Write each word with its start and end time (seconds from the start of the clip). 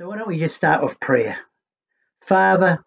So 0.00 0.08
why 0.08 0.16
don't 0.16 0.28
we 0.28 0.38
just 0.38 0.56
start 0.56 0.82
with 0.82 0.98
prayer? 0.98 1.36
Father, 2.22 2.82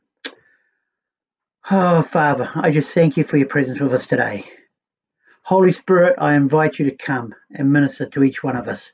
oh 1.70 2.02
Father, 2.02 2.50
I 2.56 2.72
just 2.72 2.90
thank 2.90 3.18
you 3.18 3.24
for 3.24 3.38
your 3.38 3.48
presence 3.48 3.80
with 3.80 3.94
us 3.94 4.08
today. 4.08 4.50
Holy 5.44 5.72
Spirit, 5.74 6.16
I 6.18 6.34
invite 6.34 6.80
you 6.80 6.90
to 6.90 6.98
come 6.98 7.36
and 7.52 7.72
minister 7.72 8.08
to 8.08 8.24
each 8.24 8.42
one 8.42 8.56
of 8.56 8.68
us. 8.68 8.92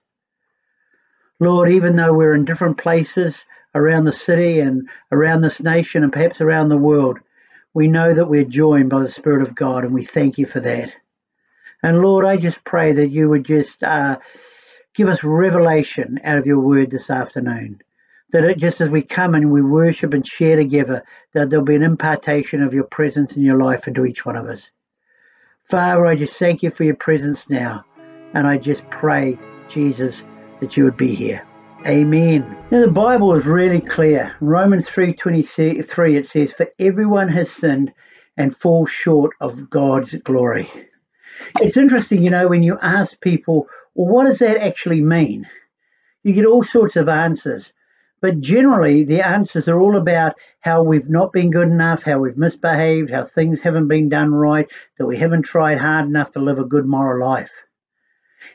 Lord, 1.39 1.69
even 1.69 1.95
though 1.95 2.13
we're 2.13 2.33
in 2.33 2.43
different 2.43 2.77
places 2.77 3.45
around 3.73 4.03
the 4.03 4.11
city 4.11 4.59
and 4.59 4.89
around 5.13 5.39
this 5.39 5.61
nation 5.61 6.03
and 6.03 6.11
perhaps 6.11 6.41
around 6.41 6.67
the 6.67 6.75
world, 6.75 7.19
we 7.73 7.87
know 7.87 8.13
that 8.13 8.27
we're 8.27 8.43
joined 8.43 8.89
by 8.89 9.01
the 9.01 9.09
Spirit 9.09 9.43
of 9.43 9.55
God 9.55 9.85
and 9.85 9.93
we 9.93 10.03
thank 10.03 10.37
you 10.37 10.45
for 10.45 10.59
that. 10.59 10.91
And 11.81 12.01
Lord, 12.01 12.25
I 12.25 12.35
just 12.35 12.65
pray 12.65 12.91
that 12.91 13.11
you 13.11 13.29
would 13.29 13.45
just 13.45 13.81
uh, 13.81 14.19
give 14.93 15.07
us 15.07 15.23
revelation 15.23 16.19
out 16.25 16.37
of 16.37 16.45
your 16.45 16.59
word 16.59 16.91
this 16.91 17.09
afternoon 17.09 17.81
that 18.31 18.43
it, 18.43 18.57
just 18.57 18.81
as 18.81 18.89
we 18.89 19.01
come 19.01 19.35
and 19.35 19.51
we 19.51 19.61
worship 19.61 20.13
and 20.13 20.25
share 20.25 20.55
together, 20.55 21.03
that 21.33 21.49
there'll 21.49 21.65
be 21.65 21.75
an 21.75 21.83
impartation 21.83 22.61
of 22.61 22.73
your 22.73 22.83
presence 22.85 23.33
in 23.33 23.41
your 23.41 23.57
life 23.57 23.87
into 23.87 24.05
each 24.05 24.25
one 24.25 24.35
of 24.35 24.47
us. 24.47 24.69
Father, 25.65 26.05
I 26.05 26.15
just 26.15 26.35
thank 26.35 26.63
you 26.63 26.71
for 26.71 26.83
your 26.83 26.95
presence 26.95 27.49
now, 27.49 27.85
and 28.33 28.47
I 28.47 28.57
just 28.57 28.89
pray, 28.89 29.37
Jesus, 29.67 30.23
that 30.59 30.77
you 30.77 30.83
would 30.83 30.97
be 30.97 31.13
here. 31.13 31.45
Amen. 31.87 32.57
Now 32.71 32.81
the 32.81 32.91
Bible 32.91 33.33
is 33.35 33.45
really 33.45 33.79
clear. 33.79 34.35
Romans 34.41 34.89
3:23 34.89 36.17
it 36.17 36.25
says, 36.25 36.53
"For 36.53 36.67
everyone 36.77 37.29
has 37.29 37.49
sinned 37.49 37.93
and 38.35 38.55
falls 38.55 38.89
short 38.89 39.33
of 39.39 39.69
God's 39.69 40.13
glory." 40.15 40.69
It's 41.61 41.77
interesting, 41.77 42.21
you 42.21 42.29
know, 42.29 42.47
when 42.49 42.63
you 42.63 42.77
ask 42.81 43.19
people, 43.21 43.67
well, 43.95 44.13
what 44.13 44.27
does 44.27 44.39
that 44.39 44.57
actually 44.57 45.01
mean? 45.01 45.47
You 46.23 46.33
get 46.33 46.45
all 46.45 46.63
sorts 46.63 46.97
of 46.97 47.07
answers. 47.07 47.71
But 48.21 48.41
generally, 48.41 49.03
the 49.03 49.21
answers 49.21 49.67
are 49.67 49.79
all 49.79 49.95
about 49.95 50.35
how 50.59 50.83
we've 50.83 51.09
not 51.09 51.31
been 51.31 51.51
good 51.51 51.69
enough, 51.69 52.03
how 52.03 52.19
we've 52.19 52.37
misbehaved, 52.37 53.09
how 53.09 53.23
things 53.23 53.61
haven't 53.61 53.87
been 53.87 54.09
done 54.09 54.33
right, 54.33 54.67
that 54.97 55.05
we 55.05 55.17
haven't 55.17 55.43
tried 55.43 55.79
hard 55.79 56.05
enough 56.05 56.31
to 56.31 56.39
live 56.39 56.59
a 56.59 56.65
good 56.65 56.85
moral 56.85 57.25
life. 57.25 57.51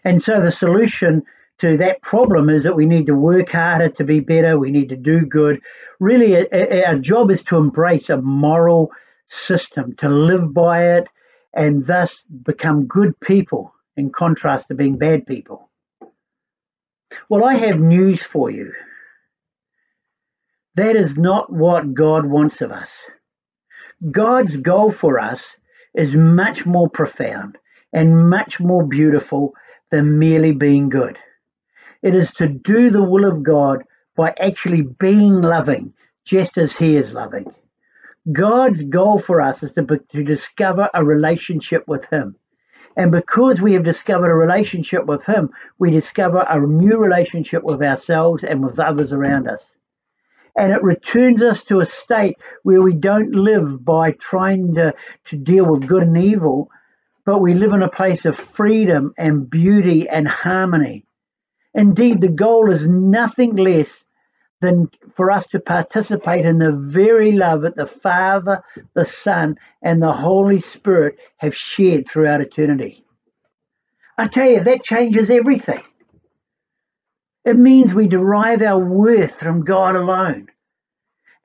And 0.04 0.22
so 0.22 0.40
the 0.40 0.52
solution 0.52 1.22
to 1.58 1.76
that 1.78 2.02
problem 2.02 2.50
is 2.50 2.64
that 2.64 2.76
we 2.76 2.84
need 2.84 3.06
to 3.06 3.14
work 3.14 3.50
harder 3.50 3.88
to 3.88 4.04
be 4.04 4.20
better, 4.20 4.58
we 4.58 4.70
need 4.70 4.90
to 4.90 4.96
do 4.96 5.24
good. 5.24 5.60
Really, 6.00 6.36
our 6.84 6.98
job 6.98 7.30
is 7.30 7.42
to 7.44 7.56
embrace 7.56 8.10
a 8.10 8.20
moral 8.20 8.90
system, 9.28 9.94
to 9.96 10.08
live 10.08 10.52
by 10.52 10.96
it, 10.96 11.08
and 11.54 11.86
thus 11.86 12.22
become 12.24 12.86
good 12.86 13.18
people 13.20 13.72
in 13.96 14.10
contrast 14.10 14.68
to 14.68 14.74
being 14.74 14.98
bad 14.98 15.26
people. 15.26 15.70
Well, 17.28 17.44
I 17.44 17.54
have 17.54 17.78
news 17.78 18.22
for 18.22 18.50
you. 18.50 18.72
That 20.76 20.96
is 20.96 21.16
not 21.16 21.52
what 21.52 21.94
God 21.94 22.26
wants 22.26 22.60
of 22.60 22.72
us. 22.72 22.92
God's 24.10 24.56
goal 24.56 24.90
for 24.90 25.20
us 25.20 25.44
is 25.94 26.16
much 26.16 26.66
more 26.66 26.90
profound 26.90 27.58
and 27.92 28.28
much 28.28 28.58
more 28.58 28.84
beautiful 28.84 29.54
than 29.92 30.18
merely 30.18 30.50
being 30.50 30.88
good. 30.88 31.16
It 32.02 32.16
is 32.16 32.32
to 32.32 32.48
do 32.48 32.90
the 32.90 33.04
will 33.04 33.24
of 33.24 33.44
God 33.44 33.84
by 34.16 34.34
actually 34.38 34.82
being 34.82 35.40
loving, 35.40 35.94
just 36.24 36.58
as 36.58 36.76
He 36.76 36.96
is 36.96 37.12
loving. 37.12 37.54
God's 38.32 38.82
goal 38.82 39.20
for 39.20 39.40
us 39.40 39.62
is 39.62 39.74
to, 39.74 39.84
to 39.84 40.24
discover 40.24 40.90
a 40.92 41.04
relationship 41.04 41.86
with 41.86 42.06
Him. 42.06 42.34
And 42.96 43.12
because 43.12 43.60
we 43.60 43.74
have 43.74 43.84
discovered 43.84 44.30
a 44.30 44.34
relationship 44.34 45.06
with 45.06 45.24
Him, 45.24 45.50
we 45.78 45.92
discover 45.92 46.44
a 46.48 46.58
new 46.58 46.98
relationship 46.98 47.62
with 47.62 47.80
ourselves 47.80 48.42
and 48.42 48.60
with 48.60 48.80
others 48.80 49.12
around 49.12 49.46
us 49.46 49.74
and 50.56 50.72
it 50.72 50.82
returns 50.82 51.42
us 51.42 51.64
to 51.64 51.80
a 51.80 51.86
state 51.86 52.36
where 52.62 52.82
we 52.82 52.94
don't 52.94 53.34
live 53.34 53.84
by 53.84 54.12
trying 54.12 54.74
to, 54.74 54.94
to 55.26 55.36
deal 55.36 55.66
with 55.66 55.86
good 55.86 56.04
and 56.04 56.16
evil, 56.16 56.70
but 57.24 57.40
we 57.40 57.54
live 57.54 57.72
in 57.72 57.82
a 57.82 57.90
place 57.90 58.24
of 58.24 58.36
freedom 58.36 59.14
and 59.16 59.48
beauty 59.50 60.08
and 60.08 60.28
harmony. 60.28 61.06
Indeed, 61.74 62.20
the 62.20 62.28
goal 62.28 62.70
is 62.70 62.86
nothing 62.86 63.56
less 63.56 64.04
than 64.60 64.88
for 65.12 65.30
us 65.30 65.46
to 65.48 65.60
participate 65.60 66.44
in 66.44 66.58
the 66.58 66.72
very 66.72 67.32
love 67.32 67.62
that 67.62 67.74
the 67.74 67.86
Father, 67.86 68.62
the 68.94 69.04
Son, 69.04 69.58
and 69.82 70.00
the 70.00 70.12
Holy 70.12 70.60
Spirit 70.60 71.18
have 71.36 71.54
shared 71.54 72.08
throughout 72.08 72.40
eternity. 72.40 73.04
I 74.16 74.28
tell 74.28 74.48
you, 74.48 74.62
that 74.62 74.84
changes 74.84 75.28
everything. 75.28 75.82
It 77.44 77.56
means 77.56 77.92
we 77.92 78.06
derive 78.06 78.62
our 78.62 78.78
worth 78.78 79.34
from 79.38 79.64
God 79.64 79.96
alone. 79.96 80.48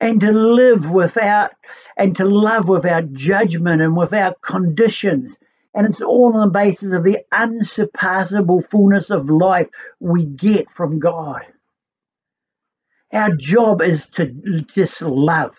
And 0.00 0.20
to 0.22 0.32
live 0.32 0.90
without, 0.90 1.52
and 1.96 2.16
to 2.16 2.24
love 2.24 2.68
without 2.68 3.12
judgment 3.12 3.82
and 3.82 3.96
without 3.96 4.40
conditions. 4.40 5.36
And 5.74 5.86
it's 5.86 6.00
all 6.00 6.36
on 6.36 6.48
the 6.48 6.52
basis 6.52 6.92
of 6.92 7.04
the 7.04 7.18
unsurpassable 7.30 8.62
fullness 8.62 9.10
of 9.10 9.28
life 9.28 9.68
we 10.00 10.24
get 10.24 10.70
from 10.70 10.98
God. 10.98 11.42
Our 13.12 13.34
job 13.34 13.82
is 13.82 14.08
to 14.10 14.26
just 14.68 15.02
love. 15.02 15.56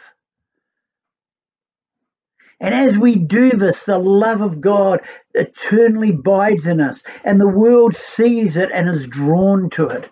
And 2.59 2.75
as 2.75 2.97
we 2.97 3.15
do 3.15 3.51
this, 3.51 3.85
the 3.85 3.97
love 3.97 4.41
of 4.41 4.61
God 4.61 5.01
eternally 5.33 6.11
abides 6.11 6.67
in 6.67 6.79
us, 6.79 7.01
and 7.23 7.41
the 7.41 7.47
world 7.47 7.95
sees 7.95 8.55
it 8.55 8.69
and 8.71 8.87
is 8.87 9.07
drawn 9.07 9.71
to 9.71 9.87
it. 9.87 10.09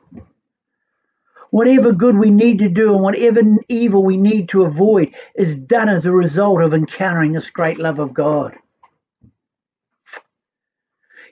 Whatever 1.52 1.92
good 1.92 2.18
we 2.18 2.30
need 2.30 2.60
to 2.60 2.70
do 2.70 2.94
and 2.94 3.04
whatever 3.04 3.42
evil 3.68 4.04
we 4.04 4.18
need 4.18 4.50
to 4.50 4.64
avoid 4.64 5.16
is 5.36 5.58
done 5.58 5.90
as 5.90 6.06
a 6.06 6.12
result 6.12 6.62
of 6.62 6.74
encountering 6.74 7.34
this 7.34 7.50
great 7.50 7.80
love 7.80 8.00
of 8.00 8.14
God. 8.14 8.56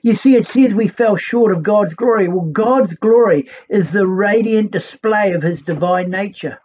You 0.02 0.14
see, 0.14 0.36
it 0.36 0.46
says 0.46 0.74
we 0.74 0.88
fell 0.88 1.16
short 1.16 1.52
of 1.52 1.62
God's 1.62 1.94
glory. 1.94 2.28
Well, 2.28 2.46
God's 2.46 2.94
glory 2.94 3.48
is 3.68 3.92
the 3.92 4.06
radiant 4.06 4.70
display 4.70 5.32
of 5.32 5.42
his 5.42 5.62
divine 5.62 6.10
nature. 6.10 6.60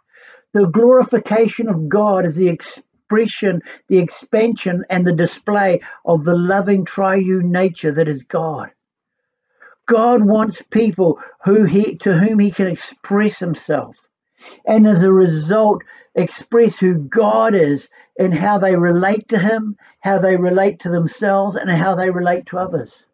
The 0.52 0.66
glorification 0.66 1.68
of 1.68 1.88
God 1.88 2.26
is 2.26 2.36
the 2.36 2.48
expression, 2.48 3.62
the 3.88 3.98
expansion, 3.98 4.84
and 4.88 5.04
the 5.04 5.12
display 5.12 5.80
of 6.04 6.24
the 6.24 6.36
loving 6.36 6.84
triune 6.84 7.50
nature 7.50 7.92
that 7.92 8.08
is 8.08 8.22
God. 8.22 8.70
God 9.86 10.24
wants 10.24 10.62
people 10.70 11.20
who 11.44 11.64
he 11.64 11.96
to 11.98 12.16
whom 12.16 12.38
he 12.38 12.50
can 12.50 12.66
express 12.66 13.38
himself. 13.38 14.08
And 14.66 14.86
as 14.86 15.02
a 15.02 15.12
result, 15.12 15.82
express 16.14 16.78
who 16.78 16.98
God 16.98 17.54
is 17.54 17.88
and 18.18 18.32
how 18.32 18.58
they 18.58 18.76
relate 18.76 19.28
to 19.28 19.38
him, 19.38 19.76
how 20.00 20.18
they 20.18 20.36
relate 20.36 20.80
to 20.80 20.90
themselves, 20.90 21.56
and 21.56 21.70
how 21.70 21.94
they 21.94 22.10
relate 22.10 22.46
to 22.46 22.58
others. 22.58 23.04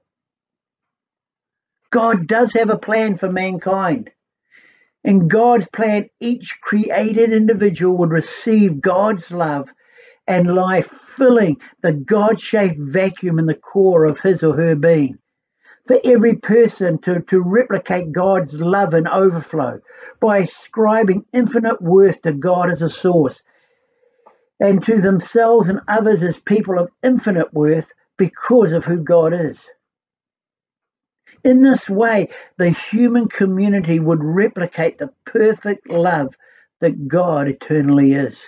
God 1.91 2.26
does 2.26 2.53
have 2.53 2.70
a 2.70 2.78
plan 2.78 3.16
for 3.16 3.30
mankind. 3.30 4.10
In 5.03 5.28
God's 5.28 5.66
plan, 5.69 6.10
each 6.20 6.60
created 6.60 7.32
individual 7.32 7.97
would 7.98 8.10
receive 8.10 8.80
God's 8.80 9.30
love 9.30 9.70
and 10.26 10.54
life, 10.54 10.86
filling 10.88 11.56
the 11.82 11.92
God 11.92 12.41
shaped 12.41 12.78
vacuum 12.78 13.38
in 13.38 13.47
the 13.47 13.54
core 13.54 14.04
of 14.04 14.20
his 14.20 14.42
or 14.42 14.54
her 14.54 14.76
being. 14.76 15.19
For 15.91 15.99
every 16.05 16.37
person 16.37 16.99
to, 16.99 17.19
to 17.19 17.41
replicate 17.41 18.12
God's 18.12 18.55
love 18.55 18.95
and 18.95 19.09
overflow 19.09 19.81
by 20.21 20.39
ascribing 20.39 21.25
infinite 21.33 21.83
worth 21.83 22.23
to 22.23 22.33
God 22.33 22.71
as 22.71 22.81
a 22.81 22.89
source 22.89 23.43
and 24.61 24.84
to 24.84 25.01
themselves 25.01 25.69
and 25.69 25.81
others 25.89 26.23
as 26.23 26.39
people 26.39 26.78
of 26.78 26.93
infinite 27.03 27.53
worth 27.53 27.93
because 28.17 28.71
of 28.71 28.84
who 28.84 29.03
God 29.03 29.34
is. 29.34 29.69
In 31.43 31.61
this 31.61 31.89
way, 31.91 32.28
the 32.57 32.71
human 32.71 33.28
community 33.28 33.99
would 33.99 34.22
replicate 34.22 34.99
the 34.99 35.11
perfect 35.25 35.91
love 35.91 36.37
that 36.78 37.09
God 37.09 37.48
eternally 37.48 38.13
is. 38.13 38.41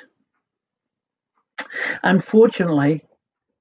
Unfortunately, 2.05 3.05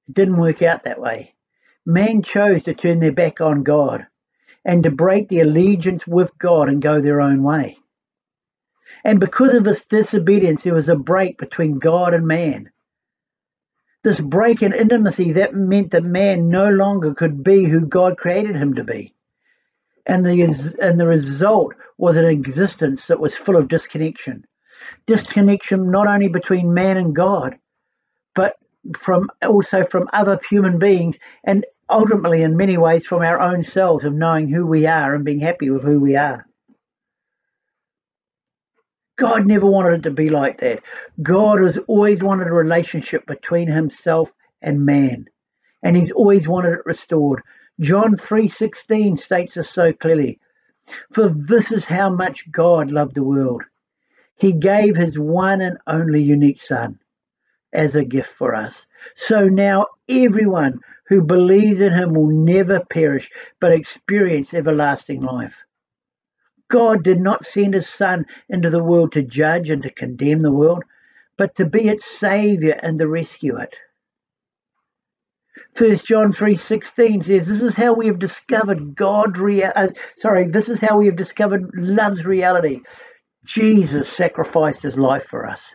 it 0.06 0.14
didn't 0.14 0.36
work 0.36 0.62
out 0.62 0.84
that 0.84 1.00
way. 1.00 1.34
Man 1.84 2.22
chose 2.22 2.62
to 2.64 2.74
turn 2.74 3.00
their 3.00 3.12
back 3.12 3.40
on 3.40 3.62
God 3.62 4.06
and 4.64 4.82
to 4.84 4.90
break 4.90 5.28
the 5.28 5.40
allegiance 5.40 6.06
with 6.06 6.36
God 6.38 6.68
and 6.68 6.80
go 6.80 7.00
their 7.00 7.20
own 7.20 7.42
way. 7.42 7.78
And 9.04 9.18
because 9.18 9.54
of 9.54 9.64
this 9.64 9.84
disobedience, 9.84 10.62
there 10.62 10.74
was 10.74 10.88
a 10.88 10.96
break 10.96 11.38
between 11.38 11.80
God 11.80 12.14
and 12.14 12.26
man. 12.26 12.70
This 14.04 14.20
break 14.20 14.62
in 14.62 14.72
intimacy 14.72 15.32
that 15.32 15.54
meant 15.54 15.90
that 15.92 16.04
man 16.04 16.48
no 16.48 16.68
longer 16.68 17.14
could 17.14 17.42
be 17.42 17.64
who 17.64 17.86
God 17.86 18.16
created 18.16 18.54
him 18.54 18.74
to 18.74 18.84
be 18.84 19.14
and 20.06 20.24
the 20.24 20.42
and 20.80 20.98
the 20.98 21.06
result 21.06 21.74
was 21.96 22.16
an 22.16 22.24
existence 22.24 23.06
that 23.06 23.20
was 23.20 23.36
full 23.36 23.56
of 23.56 23.68
disconnection 23.68 24.44
disconnection 25.06 25.90
not 25.90 26.08
only 26.08 26.28
between 26.28 26.74
man 26.74 26.96
and 26.96 27.14
god 27.14 27.56
but 28.34 28.56
from 28.96 29.30
also 29.42 29.82
from 29.82 30.08
other 30.12 30.40
human 30.48 30.78
beings 30.78 31.16
and 31.44 31.64
ultimately 31.88 32.42
in 32.42 32.56
many 32.56 32.76
ways 32.76 33.06
from 33.06 33.22
our 33.22 33.40
own 33.40 33.62
selves 33.62 34.04
of 34.04 34.14
knowing 34.14 34.48
who 34.48 34.66
we 34.66 34.86
are 34.86 35.14
and 35.14 35.24
being 35.24 35.40
happy 35.40 35.70
with 35.70 35.82
who 35.82 36.00
we 36.00 36.16
are 36.16 36.46
God 39.22 39.46
never 39.46 39.66
wanted 39.66 40.00
it 40.00 40.02
to 40.02 40.10
be 40.10 40.30
like 40.30 40.58
that. 40.60 40.82
God 41.22 41.60
has 41.60 41.78
always 41.86 42.22
wanted 42.22 42.48
a 42.48 42.52
relationship 42.52 43.26
between 43.26 43.68
himself 43.68 44.32
and 44.60 44.86
man, 44.86 45.26
and 45.82 45.96
he's 45.96 46.10
always 46.10 46.48
wanted 46.48 46.72
it 46.72 46.86
restored. 46.86 47.42
John 47.78 48.16
3:16 48.16 49.16
states 49.18 49.54
this 49.54 49.70
so 49.70 49.92
clearly. 49.92 50.40
For 51.12 51.28
this 51.28 51.70
is 51.70 51.84
how 51.84 52.10
much 52.10 52.50
God 52.50 52.90
loved 52.90 53.14
the 53.14 53.22
world. 53.22 53.62
He 54.34 54.52
gave 54.52 54.96
his 54.96 55.16
one 55.16 55.60
and 55.60 55.78
only 55.86 56.22
unique 56.22 56.60
son 56.60 56.98
as 57.72 57.96
a 57.96 58.04
gift 58.04 58.30
for 58.30 58.54
us. 58.54 58.86
So 59.14 59.48
now 59.48 59.86
everyone 60.08 60.80
who 61.08 61.22
believes 61.22 61.80
in 61.80 61.92
him 61.92 62.14
will 62.14 62.28
never 62.28 62.80
perish 62.80 63.30
but 63.60 63.72
experience 63.72 64.54
everlasting 64.54 65.22
life. 65.22 65.64
God 66.68 67.04
did 67.04 67.20
not 67.20 67.44
send 67.44 67.74
his 67.74 67.88
Son 67.88 68.26
into 68.48 68.70
the 68.70 68.82
world 68.82 69.12
to 69.12 69.22
judge 69.22 69.68
and 69.70 69.82
to 69.82 69.90
condemn 69.90 70.42
the 70.42 70.52
world, 70.52 70.84
but 71.36 71.54
to 71.56 71.66
be 71.66 71.88
its 71.88 72.06
Saviour 72.06 72.76
and 72.82 72.98
to 72.98 73.08
rescue 73.08 73.58
it. 73.58 73.74
First 75.74 76.06
John 76.06 76.32
3:16 76.32 77.22
says, 77.22 77.46
"This 77.46 77.62
is 77.62 77.76
how 77.76 77.94
we 77.94 78.06
have 78.06 78.18
discovered 78.18 78.94
God 78.94 79.38
rea- 79.38 79.64
uh, 79.64 79.88
sorry, 80.18 80.48
this 80.48 80.68
is 80.68 80.80
how 80.80 80.98
we 80.98 81.06
have 81.06 81.16
discovered 81.16 81.70
love's 81.74 82.24
reality. 82.26 82.80
Jesus 83.44 84.08
sacrificed 84.08 84.82
his 84.82 84.98
life 84.98 85.24
for 85.24 85.46
us." 85.46 85.74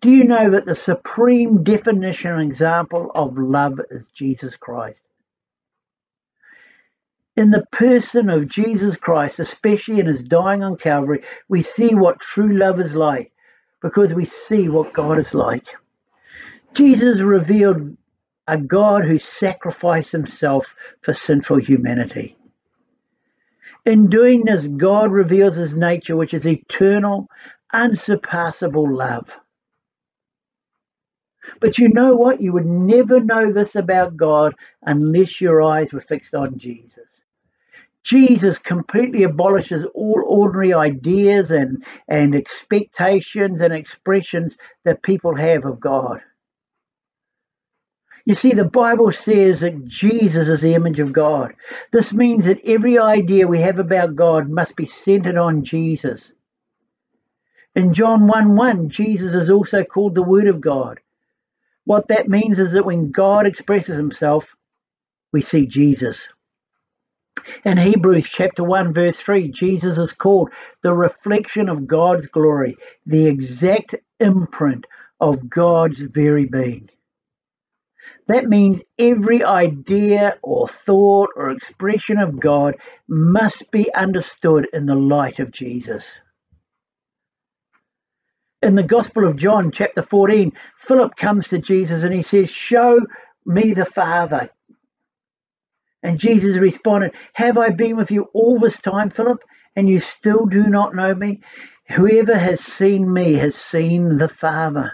Do 0.00 0.10
you 0.10 0.24
know 0.24 0.50
that 0.52 0.64
the 0.64 0.74
supreme 0.74 1.62
definition 1.62 2.32
and 2.32 2.42
example 2.42 3.10
of 3.14 3.36
love 3.36 3.80
is 3.90 4.08
Jesus 4.08 4.56
Christ? 4.56 5.02
In 7.36 7.50
the 7.50 7.66
person 7.70 8.30
of 8.30 8.48
Jesus 8.48 8.96
Christ, 8.96 9.38
especially 9.38 10.00
in 10.00 10.06
his 10.06 10.24
dying 10.24 10.62
on 10.62 10.76
Calvary, 10.76 11.22
we 11.48 11.60
see 11.60 11.94
what 11.94 12.18
true 12.18 12.56
love 12.56 12.80
is 12.80 12.94
like 12.94 13.32
because 13.82 14.14
we 14.14 14.24
see 14.24 14.68
what 14.68 14.94
God 14.94 15.18
is 15.18 15.34
like. 15.34 15.66
Jesus 16.72 17.20
revealed 17.20 17.96
a 18.46 18.56
God 18.56 19.04
who 19.04 19.18
sacrificed 19.18 20.12
himself 20.12 20.74
for 21.02 21.12
sinful 21.12 21.58
humanity. 21.58 22.36
In 23.84 24.08
doing 24.08 24.44
this, 24.44 24.66
God 24.66 25.12
reveals 25.12 25.56
his 25.56 25.74
nature, 25.74 26.16
which 26.16 26.34
is 26.34 26.46
eternal, 26.46 27.28
unsurpassable 27.72 28.94
love. 28.94 29.38
But 31.58 31.78
you 31.78 31.88
know 31.88 32.14
what? 32.14 32.40
You 32.40 32.52
would 32.52 32.66
never 32.66 33.20
know 33.20 33.52
this 33.52 33.74
about 33.74 34.16
God 34.16 34.54
unless 34.82 35.40
your 35.40 35.62
eyes 35.62 35.92
were 35.92 36.00
fixed 36.00 36.34
on 36.34 36.58
Jesus. 36.58 37.08
Jesus 38.02 38.58
completely 38.58 39.24
abolishes 39.24 39.84
all 39.94 40.22
ordinary 40.26 40.72
ideas 40.72 41.50
and, 41.50 41.84
and 42.08 42.34
expectations 42.34 43.60
and 43.60 43.74
expressions 43.74 44.56
that 44.84 45.02
people 45.02 45.34
have 45.34 45.64
of 45.64 45.80
God. 45.80 46.22
You 48.24 48.34
see, 48.34 48.52
the 48.52 48.64
Bible 48.64 49.12
says 49.12 49.60
that 49.60 49.84
Jesus 49.86 50.48
is 50.48 50.60
the 50.60 50.74
image 50.74 51.00
of 51.00 51.12
God. 51.12 51.54
This 51.90 52.12
means 52.12 52.44
that 52.44 52.60
every 52.64 52.98
idea 52.98 53.46
we 53.46 53.60
have 53.60 53.78
about 53.78 54.14
God 54.14 54.48
must 54.48 54.76
be 54.76 54.86
centered 54.86 55.36
on 55.36 55.64
Jesus. 55.64 56.30
In 57.74 57.94
John 57.94 58.26
1 58.26 58.56
1, 58.56 58.88
Jesus 58.88 59.34
is 59.34 59.50
also 59.50 59.84
called 59.84 60.14
the 60.14 60.22
Word 60.22 60.48
of 60.48 60.60
God. 60.60 61.00
What 61.90 62.06
that 62.06 62.28
means 62.28 62.60
is 62.60 62.70
that 62.70 62.84
when 62.84 63.10
God 63.10 63.48
expresses 63.48 63.96
himself, 63.96 64.54
we 65.32 65.40
see 65.40 65.66
Jesus. 65.66 66.20
In 67.64 67.78
Hebrews 67.78 68.28
chapter 68.28 68.62
1, 68.62 68.92
verse 68.92 69.18
3, 69.18 69.48
Jesus 69.48 69.98
is 69.98 70.12
called 70.12 70.50
the 70.84 70.94
reflection 70.94 71.68
of 71.68 71.88
God's 71.88 72.28
glory, 72.28 72.76
the 73.06 73.26
exact 73.26 73.96
imprint 74.20 74.86
of 75.20 75.50
God's 75.50 75.98
very 75.98 76.46
being. 76.46 76.90
That 78.28 78.46
means 78.46 78.82
every 78.96 79.42
idea 79.42 80.38
or 80.42 80.68
thought 80.68 81.30
or 81.34 81.50
expression 81.50 82.18
of 82.18 82.38
God 82.38 82.76
must 83.08 83.68
be 83.72 83.92
understood 83.92 84.68
in 84.72 84.86
the 84.86 84.94
light 84.94 85.40
of 85.40 85.50
Jesus. 85.50 86.08
In 88.62 88.74
the 88.74 88.82
Gospel 88.82 89.26
of 89.26 89.36
John, 89.36 89.70
chapter 89.70 90.02
14, 90.02 90.52
Philip 90.76 91.16
comes 91.16 91.48
to 91.48 91.58
Jesus 91.58 92.02
and 92.02 92.12
he 92.12 92.22
says, 92.22 92.50
Show 92.50 93.00
me 93.46 93.72
the 93.72 93.86
Father. 93.86 94.50
And 96.02 96.18
Jesus 96.18 96.58
responded, 96.58 97.12
Have 97.32 97.56
I 97.56 97.70
been 97.70 97.96
with 97.96 98.10
you 98.10 98.28
all 98.34 98.58
this 98.58 98.78
time, 98.78 99.08
Philip, 99.08 99.42
and 99.74 99.88
you 99.88 99.98
still 99.98 100.44
do 100.44 100.64
not 100.64 100.94
know 100.94 101.14
me? 101.14 101.40
Whoever 101.88 102.36
has 102.36 102.60
seen 102.60 103.10
me 103.10 103.34
has 103.34 103.54
seen 103.54 104.16
the 104.16 104.28
Father. 104.28 104.92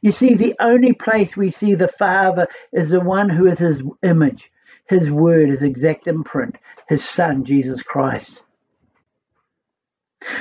You 0.00 0.12
see, 0.12 0.34
the 0.34 0.54
only 0.60 0.92
place 0.92 1.36
we 1.36 1.50
see 1.50 1.74
the 1.74 1.88
Father 1.88 2.46
is 2.72 2.90
the 2.90 3.00
one 3.00 3.30
who 3.30 3.46
is 3.46 3.58
his 3.58 3.82
image, 4.02 4.50
his 4.88 5.10
word, 5.10 5.48
his 5.48 5.62
exact 5.62 6.06
imprint, 6.06 6.56
his 6.88 7.04
Son, 7.04 7.44
Jesus 7.44 7.82
Christ. 7.82 8.42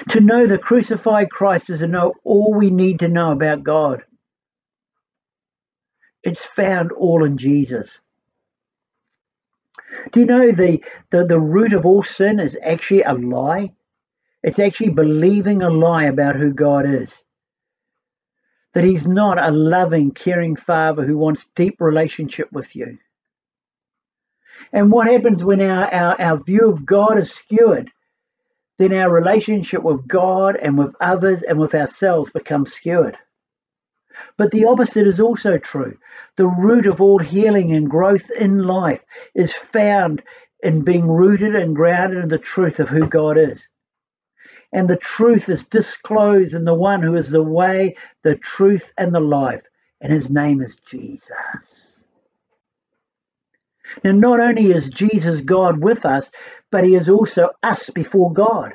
To 0.09 0.19
know 0.19 0.47
the 0.47 0.57
crucified 0.57 1.29
Christ 1.29 1.69
is 1.69 1.79
to 1.79 1.87
know 1.87 2.13
all 2.23 2.53
we 2.53 2.69
need 2.69 2.99
to 2.99 3.07
know 3.07 3.31
about 3.31 3.63
God. 3.63 4.03
It's 6.23 6.45
found 6.45 6.91
all 6.91 7.23
in 7.23 7.37
Jesus. 7.37 7.97
Do 10.11 10.21
you 10.21 10.25
know 10.25 10.51
the, 10.51 10.83
the, 11.09 11.25
the 11.25 11.39
root 11.39 11.73
of 11.73 11.85
all 11.85 12.03
sin 12.03 12.39
is 12.39 12.57
actually 12.61 13.01
a 13.03 13.13
lie? 13.13 13.73
It's 14.43 14.59
actually 14.59 14.89
believing 14.89 15.61
a 15.61 15.69
lie 15.69 16.05
about 16.05 16.35
who 16.35 16.53
God 16.53 16.85
is. 16.85 17.13
That 18.73 18.83
He's 18.83 19.05
not 19.05 19.37
a 19.37 19.51
loving, 19.51 20.11
caring 20.11 20.55
Father 20.55 21.05
who 21.05 21.17
wants 21.17 21.45
deep 21.55 21.77
relationship 21.79 22.51
with 22.51 22.75
you. 22.75 22.99
And 24.71 24.91
what 24.91 25.07
happens 25.07 25.43
when 25.43 25.61
our, 25.61 25.93
our, 25.93 26.21
our 26.21 26.37
view 26.37 26.71
of 26.71 26.85
God 26.85 27.17
is 27.17 27.31
skewed? 27.31 27.89
Then 28.81 28.93
our 28.93 29.11
relationship 29.13 29.83
with 29.83 30.07
God 30.07 30.55
and 30.55 30.75
with 30.75 30.95
others 30.99 31.43
and 31.43 31.59
with 31.59 31.75
ourselves 31.75 32.31
becomes 32.31 32.73
skewed. 32.73 33.15
But 34.37 34.49
the 34.49 34.65
opposite 34.65 35.05
is 35.05 35.19
also 35.19 35.59
true. 35.59 35.99
The 36.35 36.47
root 36.47 36.87
of 36.87 36.99
all 36.99 37.19
healing 37.19 37.73
and 37.73 37.87
growth 37.87 38.31
in 38.31 38.57
life 38.63 39.03
is 39.35 39.53
found 39.53 40.23
in 40.63 40.81
being 40.81 41.07
rooted 41.07 41.55
and 41.55 41.75
grounded 41.75 42.23
in 42.23 42.29
the 42.29 42.39
truth 42.39 42.79
of 42.79 42.89
who 42.89 43.05
God 43.05 43.37
is. 43.37 43.63
And 44.73 44.89
the 44.89 44.97
truth 44.97 45.47
is 45.47 45.63
disclosed 45.67 46.55
in 46.55 46.65
the 46.65 46.73
one 46.73 47.03
who 47.03 47.15
is 47.15 47.29
the 47.29 47.43
way, 47.43 47.97
the 48.23 48.35
truth, 48.35 48.91
and 48.97 49.13
the 49.13 49.19
life. 49.19 49.61
And 50.01 50.11
his 50.11 50.27
name 50.27 50.59
is 50.59 50.75
Jesus. 50.87 51.80
Now, 54.03 54.11
not 54.11 54.39
only 54.39 54.71
is 54.71 54.89
Jesus 54.89 55.41
God 55.41 55.81
with 55.81 56.05
us, 56.05 56.29
but 56.71 56.83
he 56.83 56.95
is 56.95 57.09
also 57.09 57.49
us 57.61 57.89
before 57.89 58.31
God. 58.33 58.73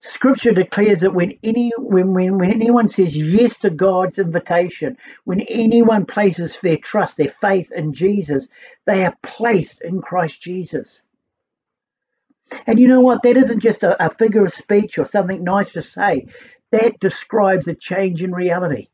Scripture 0.00 0.52
declares 0.52 1.00
that 1.00 1.14
when 1.14 1.32
any 1.42 1.72
when, 1.78 2.12
when, 2.12 2.36
when 2.36 2.52
anyone 2.52 2.88
says 2.88 3.16
yes 3.16 3.58
to 3.60 3.70
God's 3.70 4.18
invitation, 4.18 4.98
when 5.24 5.40
anyone 5.40 6.04
places 6.04 6.60
their 6.60 6.76
trust, 6.76 7.16
their 7.16 7.30
faith 7.30 7.72
in 7.72 7.94
Jesus, 7.94 8.46
they 8.84 9.06
are 9.06 9.16
placed 9.22 9.80
in 9.80 10.02
Christ 10.02 10.42
Jesus. 10.42 11.00
And 12.66 12.78
you 12.78 12.88
know 12.88 13.00
what? 13.00 13.22
That 13.22 13.38
isn't 13.38 13.60
just 13.60 13.82
a, 13.82 14.04
a 14.04 14.10
figure 14.10 14.44
of 14.44 14.52
speech 14.52 14.98
or 14.98 15.06
something 15.06 15.42
nice 15.42 15.72
to 15.72 15.82
say. 15.82 16.26
That 16.70 17.00
describes 17.00 17.66
a 17.66 17.74
change 17.74 18.22
in 18.22 18.32
reality. 18.32 18.88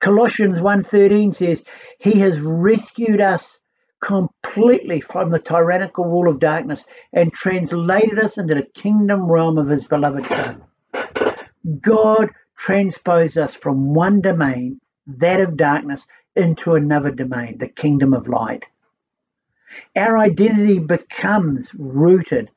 Colossians 0.00 0.58
1.13 0.58 1.34
says, 1.34 1.64
He 1.98 2.18
has 2.20 2.40
rescued 2.40 3.20
us 3.20 3.58
completely 4.00 5.00
from 5.00 5.30
the 5.30 5.38
tyrannical 5.38 6.04
rule 6.04 6.28
of 6.28 6.40
darkness 6.40 6.84
and 7.12 7.32
translated 7.32 8.18
us 8.18 8.38
into 8.38 8.54
the 8.54 8.62
kingdom 8.62 9.30
realm 9.30 9.58
of 9.58 9.68
his 9.68 9.86
beloved 9.86 10.26
Son. 10.26 10.62
God 11.80 12.30
transposed 12.56 13.36
us 13.36 13.54
from 13.54 13.94
one 13.94 14.20
domain, 14.20 14.80
that 15.06 15.40
of 15.40 15.56
darkness, 15.56 16.06
into 16.34 16.74
another 16.74 17.10
domain, 17.10 17.58
the 17.58 17.68
kingdom 17.68 18.14
of 18.14 18.28
light. 18.28 18.64
Our 19.96 20.18
identity 20.18 20.78
becomes 20.78 21.70
rooted 21.74 22.50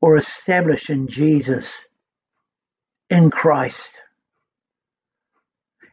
or 0.00 0.16
established 0.16 0.90
in 0.90 1.08
Jesus, 1.08 1.72
in 3.08 3.30
Christ. 3.30 3.90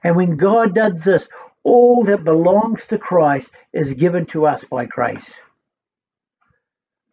And 0.03 0.15
when 0.15 0.37
God 0.37 0.73
does 0.73 1.03
this, 1.03 1.27
all 1.67 2.05
that 2.05 2.24
belongs 2.24 2.86
to 2.86 2.97
Christ 2.97 3.50
is 3.74 3.93
given 3.93 4.25
to 4.27 4.47
us 4.47 4.63
by 4.63 4.86
grace. 4.86 5.29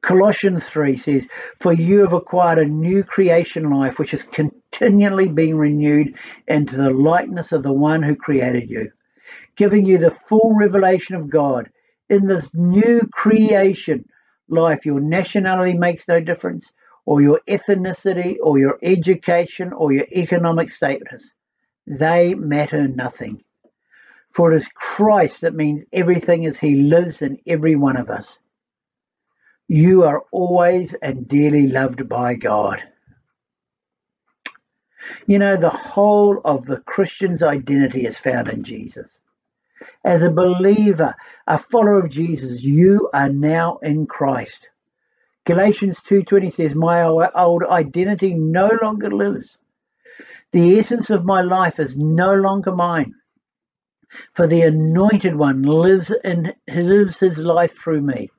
Colossians 0.00 0.64
3 0.64 0.96
says, 0.96 1.26
For 1.60 1.72
you 1.72 2.00
have 2.00 2.12
acquired 2.12 2.58
a 2.60 2.64
new 2.64 3.02
creation 3.02 3.68
life 3.68 3.98
which 3.98 4.14
is 4.14 4.22
continually 4.22 5.26
being 5.26 5.56
renewed 5.56 6.14
into 6.46 6.76
the 6.76 6.90
likeness 6.90 7.50
of 7.50 7.64
the 7.64 7.72
one 7.72 8.02
who 8.02 8.14
created 8.14 8.70
you, 8.70 8.92
giving 9.56 9.86
you 9.86 9.98
the 9.98 10.12
full 10.12 10.54
revelation 10.54 11.16
of 11.16 11.28
God. 11.30 11.70
In 12.08 12.26
this 12.26 12.54
new 12.54 13.08
creation 13.12 14.04
life, 14.48 14.86
your 14.86 15.00
nationality 15.00 15.76
makes 15.76 16.06
no 16.06 16.20
difference, 16.20 16.70
or 17.06 17.20
your 17.20 17.40
ethnicity 17.48 18.36
or 18.40 18.58
your 18.58 18.78
education 18.82 19.72
or 19.72 19.92
your 19.92 20.06
economic 20.12 20.70
status. 20.70 21.28
They 21.88 22.34
matter 22.34 22.86
nothing. 22.86 23.42
For 24.34 24.52
it 24.52 24.56
is 24.56 24.68
Christ 24.68 25.42
that 25.42 25.54
means 25.54 25.84
everything 25.92 26.44
as 26.44 26.58
he 26.58 26.74
lives 26.74 27.22
in 27.22 27.38
every 27.46 27.76
one 27.76 27.96
of 27.96 28.10
us. 28.10 28.36
You 29.68 30.02
are 30.02 30.24
always 30.32 30.92
and 30.94 31.28
dearly 31.28 31.68
loved 31.68 32.08
by 32.08 32.34
God. 32.34 32.82
You 35.26 35.38
know, 35.38 35.56
the 35.56 35.70
whole 35.70 36.40
of 36.44 36.66
the 36.66 36.80
Christian's 36.80 37.44
identity 37.44 38.06
is 38.06 38.18
found 38.18 38.48
in 38.48 38.64
Jesus. 38.64 39.16
As 40.04 40.22
a 40.22 40.30
believer, 40.30 41.14
a 41.46 41.56
follower 41.56 42.00
of 42.00 42.10
Jesus, 42.10 42.64
you 42.64 43.10
are 43.14 43.28
now 43.28 43.78
in 43.82 44.06
Christ. 44.06 44.68
Galatians 45.46 46.02
2:20 46.02 46.50
says, 46.50 46.74
"My 46.74 47.02
old 47.04 47.62
identity 47.62 48.34
no 48.34 48.68
longer 48.82 49.10
lives. 49.10 49.56
The 50.50 50.78
essence 50.78 51.10
of 51.10 51.24
my 51.24 51.42
life 51.42 51.78
is 51.78 51.96
no 51.96 52.34
longer 52.34 52.72
mine, 52.72 53.14
for 54.32 54.46
the 54.46 54.62
anointed 54.62 55.34
one 55.34 55.62
lives 55.62 56.12
in 56.24 56.54
lives 56.68 57.18
his 57.18 57.38
life 57.38 57.76
through 57.76 58.02
me. 58.02 58.30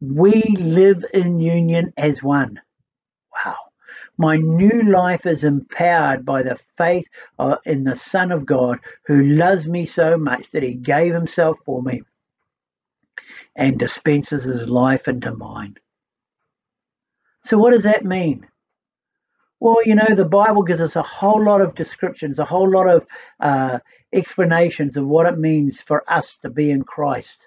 We 0.00 0.42
live 0.58 1.04
in 1.14 1.40
union 1.40 1.92
as 1.96 2.22
one." 2.22 2.60
Wow. 3.44 3.56
My 4.18 4.36
new 4.36 4.82
life 4.82 5.26
is 5.26 5.44
empowered 5.44 6.24
by 6.24 6.42
the 6.42 6.56
faith 6.56 7.06
uh, 7.38 7.56
in 7.66 7.84
the 7.84 7.94
Son 7.94 8.32
of 8.32 8.46
God 8.46 8.78
who 9.06 9.22
loves 9.22 9.68
me 9.68 9.84
so 9.84 10.16
much 10.16 10.50
that 10.52 10.62
he 10.62 10.72
gave 10.72 11.12
himself 11.12 11.58
for 11.64 11.82
me 11.82 12.02
and 13.54 13.78
dispenses 13.78 14.44
his 14.44 14.68
life 14.68 15.08
into 15.08 15.34
mine. 15.34 15.76
So, 17.44 17.58
what 17.58 17.70
does 17.70 17.84
that 17.84 18.04
mean? 18.04 18.46
Well, 19.60 19.78
you 19.84 19.94
know, 19.94 20.14
the 20.14 20.24
Bible 20.24 20.62
gives 20.62 20.80
us 20.80 20.96
a 20.96 21.02
whole 21.02 21.42
lot 21.42 21.60
of 21.60 21.74
descriptions, 21.74 22.38
a 22.38 22.44
whole 22.44 22.70
lot 22.70 22.88
of 22.88 23.06
uh, 23.40 23.78
explanations 24.16 24.96
of 24.96 25.06
what 25.06 25.26
it 25.26 25.38
means 25.38 25.80
for 25.80 26.02
us 26.10 26.36
to 26.38 26.50
be 26.50 26.70
in 26.70 26.82
Christ. 26.82 27.38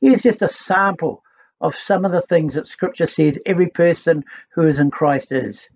Here's 0.00 0.22
just 0.22 0.42
a 0.42 0.48
sample 0.48 1.22
of 1.60 1.74
some 1.74 2.04
of 2.04 2.12
the 2.12 2.22
things 2.22 2.54
that 2.54 2.66
Scripture 2.66 3.06
says 3.06 3.38
every 3.44 3.68
person 3.68 4.24
who 4.54 4.62
is 4.62 4.78
in 4.78 4.90
Christ 4.90 5.32
is. 5.32 5.68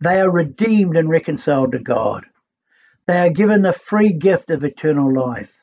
They 0.00 0.20
are 0.20 0.30
redeemed 0.30 0.96
and 0.96 1.08
reconciled 1.08 1.72
to 1.72 1.78
God. 1.78 2.24
They 3.06 3.18
are 3.18 3.30
given 3.30 3.62
the 3.62 3.72
free 3.72 4.12
gift 4.12 4.50
of 4.50 4.64
eternal 4.64 5.12
life. 5.12 5.58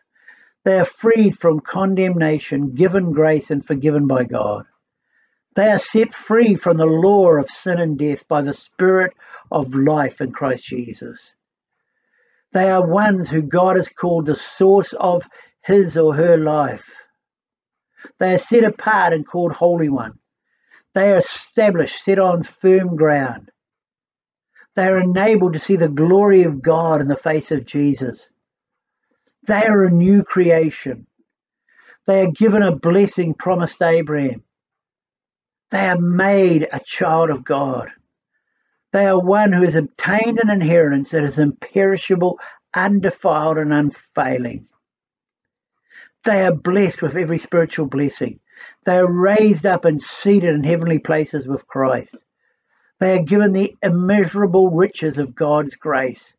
They 0.65 0.77
are 0.77 0.86
freed 0.86 1.38
from 1.38 1.62
condemnation, 1.62 2.75
given 2.75 3.13
grace, 3.13 3.50
and 3.50 3.65
forgiven 3.65 4.08
by 4.08 4.25
God. 4.25 4.65
They 5.56 5.70
are 5.70 5.79
set 5.79 6.13
free 6.13 6.56
from 6.56 6.77
the 6.77 6.86
law 6.86 7.32
of 7.38 7.50
sin 7.50 7.79
and 7.79 7.98
death 7.98 8.27
by 8.27 8.41
the 8.41 8.53
Spirit 8.53 9.13
of 9.51 9.74
life 9.74 10.22
in 10.22 10.32
Christ 10.32 10.65
Jesus. 10.65 11.34
They 12.51 12.70
are 12.70 12.86
ones 12.86 13.29
who 13.29 13.41
God 13.41 13.77
has 13.77 13.89
called 13.89 14.25
the 14.25 14.36
source 14.36 14.94
of 14.94 15.24
his 15.63 15.98
or 15.98 16.15
her 16.15 16.38
life. 16.38 16.91
They 18.18 18.34
are 18.34 18.39
set 18.39 18.63
apart 18.63 19.13
and 19.13 19.27
called 19.27 19.51
Holy 19.51 19.89
One. 19.89 20.20
They 20.94 21.12
are 21.12 21.18
established, 21.18 22.03
set 22.03 22.18
on 22.18 22.44
firm 22.44 22.96
ground. 22.96 23.51
They 24.75 24.88
are 24.88 25.00
enabled 25.00 25.53
to 25.53 25.60
see 25.60 25.75
the 25.75 25.89
glory 25.89 26.44
of 26.44 26.62
God 26.62 27.01
in 27.01 27.08
the 27.08 27.15
face 27.15 27.51
of 27.51 27.65
Jesus. 27.65 28.27
They 29.48 29.65
are 29.65 29.84
a 29.84 29.91
new 29.91 30.24
creation. 30.24 31.08
They 32.08 32.24
are 32.24 32.32
given 32.32 32.63
a 32.63 32.75
blessing 32.75 33.34
promised 33.36 33.82
Abraham. 33.82 34.44
They 35.70 35.88
are 35.88 36.00
made 36.00 36.68
a 36.72 36.79
child 36.84 37.29
of 37.29 37.44
God. 37.44 37.89
They 38.91 39.05
are 39.05 39.19
one 39.19 39.53
who 39.53 39.63
has 39.63 39.75
obtained 39.75 40.39
an 40.39 40.50
inheritance 40.50 41.12
that 41.12 41.24
is 41.24 41.38
imperishable, 41.38 42.39
undefiled, 42.74 43.58
and 43.58 43.74
unfailing. 43.74 44.67
They 46.24 46.46
are 46.46 46.53
blessed 46.55 47.01
with 47.01 47.15
every 47.15 47.38
spiritual 47.38 47.88
blessing. 47.88 48.39
They 48.86 48.98
are 48.98 49.12
raised 49.12 49.65
up 49.65 49.86
and 49.86 50.01
seated 50.01 50.53
in 50.55 50.63
heavenly 50.63 51.00
places 51.00 51.48
with 51.48 51.67
Christ. 51.67 52.15
They 53.00 53.17
are 53.17 53.24
given 53.24 53.53
the 53.53 53.75
immeasurable 53.81 54.72
riches 54.72 55.17
of 55.17 55.36
God's 55.36 55.75
grace. 55.75 56.34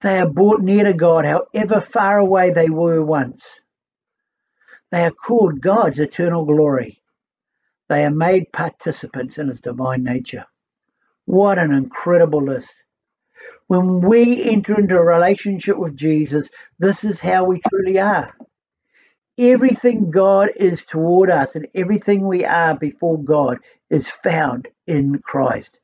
They 0.00 0.18
are 0.18 0.28
brought 0.28 0.60
near 0.60 0.84
to 0.84 0.92
God, 0.92 1.24
however 1.24 1.80
far 1.80 2.18
away 2.18 2.50
they 2.50 2.68
were 2.68 3.02
once. 3.02 3.44
They 4.92 5.04
are 5.04 5.10
called 5.10 5.60
God's 5.60 5.98
eternal 5.98 6.44
glory. 6.44 7.02
They 7.88 8.04
are 8.04 8.10
made 8.10 8.52
participants 8.52 9.38
in 9.38 9.48
his 9.48 9.60
divine 9.60 10.04
nature. 10.04 10.44
What 11.26 11.58
an 11.58 11.72
incredible 11.72 12.42
list. 12.44 12.72
When 13.66 14.00
we 14.00 14.42
enter 14.42 14.78
into 14.78 14.96
a 14.96 15.04
relationship 15.04 15.78
with 15.78 15.96
Jesus, 15.96 16.50
this 16.78 17.02
is 17.04 17.18
how 17.18 17.44
we 17.44 17.60
truly 17.68 17.98
are. 17.98 18.34
Everything 19.38 20.10
God 20.10 20.50
is 20.56 20.84
toward 20.84 21.30
us 21.30 21.56
and 21.56 21.66
everything 21.74 22.26
we 22.26 22.44
are 22.44 22.76
before 22.76 23.18
God 23.22 23.58
is 23.90 24.08
found 24.08 24.68
in 24.86 25.18
Christ. 25.18 25.78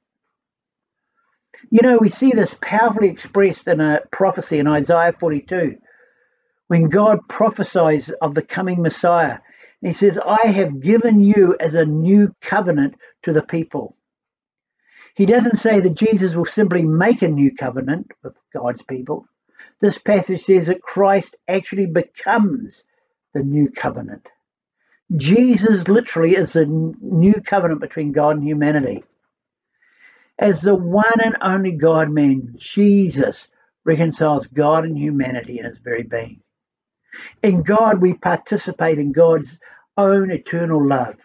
You 1.70 1.80
know, 1.82 1.98
we 1.98 2.08
see 2.10 2.32
this 2.32 2.56
powerfully 2.60 3.08
expressed 3.08 3.66
in 3.66 3.80
a 3.80 4.00
prophecy 4.10 4.58
in 4.58 4.66
Isaiah 4.66 5.14
42 5.18 5.76
when 6.68 6.88
God 6.88 7.28
prophesies 7.28 8.10
of 8.10 8.34
the 8.34 8.42
coming 8.42 8.82
Messiah. 8.82 9.40
He 9.80 9.92
says, 9.92 10.18
I 10.18 10.46
have 10.46 10.80
given 10.80 11.20
you 11.20 11.56
as 11.58 11.74
a 11.74 11.84
new 11.84 12.34
covenant 12.40 12.94
to 13.22 13.32
the 13.32 13.42
people. 13.42 13.96
He 15.14 15.26
doesn't 15.26 15.58
say 15.58 15.80
that 15.80 15.94
Jesus 15.94 16.34
will 16.34 16.46
simply 16.46 16.82
make 16.82 17.22
a 17.22 17.28
new 17.28 17.54
covenant 17.54 18.12
with 18.22 18.36
God's 18.52 18.82
people. 18.82 19.26
This 19.80 19.98
passage 19.98 20.44
says 20.44 20.66
that 20.66 20.82
Christ 20.82 21.36
actually 21.48 21.86
becomes 21.86 22.84
the 23.34 23.42
new 23.42 23.70
covenant. 23.70 24.26
Jesus 25.16 25.88
literally 25.88 26.36
is 26.36 26.52
the 26.52 26.66
new 26.66 27.40
covenant 27.44 27.80
between 27.80 28.12
God 28.12 28.36
and 28.36 28.46
humanity. 28.46 29.04
As 30.38 30.60
the 30.60 30.74
one 30.74 31.20
and 31.22 31.36
only 31.40 31.72
God 31.72 32.10
man, 32.10 32.54
Jesus 32.56 33.48
reconciles 33.84 34.46
God 34.46 34.84
and 34.84 34.96
humanity 34.96 35.58
in 35.58 35.64
his 35.64 35.78
very 35.78 36.02
being. 36.02 36.40
In 37.42 37.62
God, 37.62 38.00
we 38.00 38.14
participate 38.14 38.98
in 38.98 39.12
God's 39.12 39.58
own 39.96 40.30
eternal 40.30 40.86
love. 40.86 41.16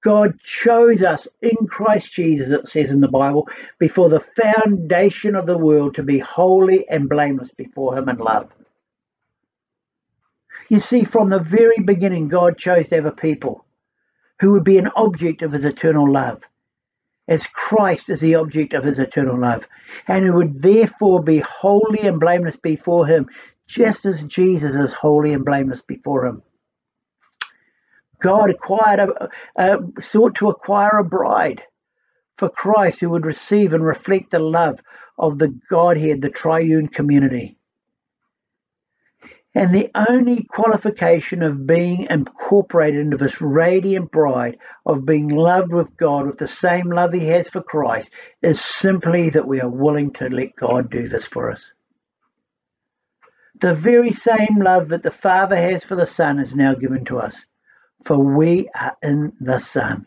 God 0.00 0.38
chose 0.40 1.02
us 1.02 1.26
in 1.42 1.66
Christ 1.66 2.12
Jesus, 2.12 2.50
it 2.50 2.68
says 2.68 2.90
in 2.90 3.00
the 3.00 3.08
Bible, 3.08 3.48
before 3.78 4.08
the 4.08 4.20
foundation 4.20 5.34
of 5.34 5.46
the 5.46 5.58
world 5.58 5.96
to 5.96 6.02
be 6.02 6.18
holy 6.20 6.88
and 6.88 7.08
blameless 7.08 7.50
before 7.50 7.98
Him 7.98 8.08
in 8.08 8.18
love. 8.18 8.50
You 10.68 10.78
see, 10.78 11.04
from 11.04 11.30
the 11.30 11.40
very 11.40 11.80
beginning, 11.84 12.28
God 12.28 12.58
chose 12.58 12.88
to 12.88 12.96
have 12.96 13.06
a 13.06 13.10
people 13.10 13.64
who 14.40 14.52
would 14.52 14.64
be 14.64 14.78
an 14.78 14.90
object 14.94 15.42
of 15.42 15.52
His 15.52 15.64
eternal 15.64 16.10
love, 16.10 16.44
as 17.26 17.46
Christ 17.46 18.08
is 18.08 18.20
the 18.20 18.36
object 18.36 18.74
of 18.74 18.84
His 18.84 19.00
eternal 19.00 19.38
love, 19.38 19.66
and 20.06 20.24
who 20.24 20.34
would 20.34 20.62
therefore 20.62 21.22
be 21.22 21.38
holy 21.40 22.00
and 22.00 22.20
blameless 22.20 22.56
before 22.56 23.06
Him, 23.06 23.28
just 23.66 24.06
as 24.06 24.22
Jesus 24.22 24.74
is 24.74 24.92
holy 24.92 25.32
and 25.32 25.44
blameless 25.44 25.82
before 25.82 26.26
Him. 26.26 26.42
God 28.20 28.50
acquired 28.50 29.30
a, 29.56 29.78
sought 30.00 30.36
to 30.36 30.48
acquire 30.48 30.98
a 30.98 31.04
bride 31.04 31.62
for 32.36 32.48
Christ 32.48 33.00
who 33.00 33.10
would 33.10 33.26
receive 33.26 33.72
and 33.72 33.84
reflect 33.84 34.30
the 34.30 34.38
love 34.38 34.80
of 35.18 35.38
the 35.38 35.48
Godhead, 35.68 36.22
the 36.22 36.30
triune 36.30 36.88
community. 36.88 37.56
And 39.54 39.74
the 39.74 39.90
only 39.94 40.44
qualification 40.44 41.42
of 41.42 41.66
being 41.66 42.06
incorporated 42.10 43.00
into 43.00 43.16
this 43.16 43.40
radiant 43.40 44.12
bride, 44.12 44.58
of 44.86 45.04
being 45.04 45.28
loved 45.28 45.72
with 45.72 45.96
God 45.96 46.26
with 46.26 46.38
the 46.38 46.46
same 46.46 46.90
love 46.90 47.12
He 47.12 47.26
has 47.26 47.48
for 47.48 47.62
Christ, 47.62 48.10
is 48.40 48.60
simply 48.60 49.30
that 49.30 49.48
we 49.48 49.60
are 49.60 49.68
willing 49.68 50.12
to 50.14 50.28
let 50.28 50.54
God 50.54 50.90
do 50.90 51.08
this 51.08 51.26
for 51.26 51.50
us. 51.50 51.72
The 53.60 53.74
very 53.74 54.12
same 54.12 54.60
love 54.60 54.90
that 54.90 55.02
the 55.02 55.10
Father 55.10 55.56
has 55.56 55.82
for 55.82 55.96
the 55.96 56.06
Son 56.06 56.38
is 56.38 56.54
now 56.54 56.74
given 56.74 57.04
to 57.06 57.18
us 57.18 57.44
for 58.02 58.18
we 58.18 58.68
are 58.74 58.96
in 59.02 59.32
the 59.40 59.58
Son. 59.58 60.06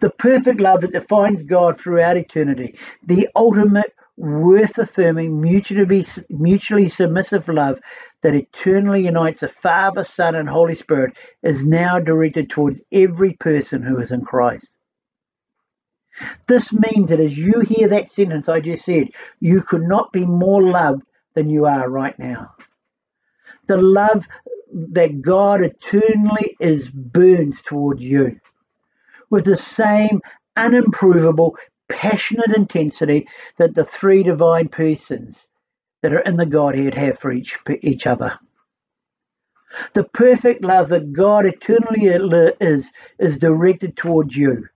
The 0.00 0.10
perfect 0.10 0.60
love 0.60 0.82
that 0.82 0.92
defines 0.92 1.42
God 1.42 1.78
throughout 1.78 2.16
eternity, 2.16 2.78
the 3.04 3.28
ultimate 3.34 3.92
worth 4.16 4.78
affirming, 4.78 5.40
mutually, 5.40 6.06
mutually 6.28 6.88
submissive 6.88 7.48
love 7.48 7.80
that 8.22 8.34
eternally 8.34 9.04
unites 9.04 9.40
the 9.40 9.48
Father, 9.48 10.04
Son, 10.04 10.34
and 10.34 10.48
Holy 10.48 10.74
Spirit, 10.74 11.14
is 11.42 11.64
now 11.64 11.98
directed 11.98 12.50
towards 12.50 12.82
every 12.92 13.32
person 13.32 13.82
who 13.82 13.98
is 13.98 14.12
in 14.12 14.22
Christ. 14.22 14.68
This 16.46 16.72
means 16.72 17.08
that 17.08 17.20
as 17.20 17.36
you 17.36 17.60
hear 17.60 17.88
that 17.88 18.10
sentence 18.10 18.48
I 18.48 18.60
just 18.60 18.84
said, 18.84 19.08
you 19.40 19.62
could 19.62 19.82
not 19.82 20.12
be 20.12 20.24
more 20.26 20.62
loved 20.62 21.02
than 21.34 21.48
you 21.48 21.64
are 21.66 21.88
right 21.88 22.16
now. 22.18 22.54
The 23.66 23.80
love 23.80 24.28
that 24.72 25.22
God 25.22 25.62
eternally 25.62 26.56
is 26.60 26.90
burns 26.90 27.62
towards 27.62 28.02
you. 28.02 28.36
with 29.30 29.46
the 29.46 29.56
same 29.56 30.22
unimprovable, 30.56 31.52
passionate 31.88 32.56
intensity 32.56 33.28
that 33.58 33.74
the 33.74 33.84
three 33.84 34.24
divine 34.24 34.68
persons 34.68 35.46
that 36.02 36.14
are 36.14 36.20
in 36.20 36.36
the 36.36 36.46
Godhead 36.46 36.94
have 36.94 37.18
for 37.18 37.32
each, 37.32 37.58
each 37.82 38.06
other. 38.06 38.38
The 39.94 40.04
perfect 40.04 40.64
love 40.64 40.90
that 40.90 41.12
God 41.12 41.46
eternally 41.46 42.06
is, 42.60 42.90
is 43.18 43.38
directed 43.38 43.96
towards 43.96 44.36
you, 44.36 44.68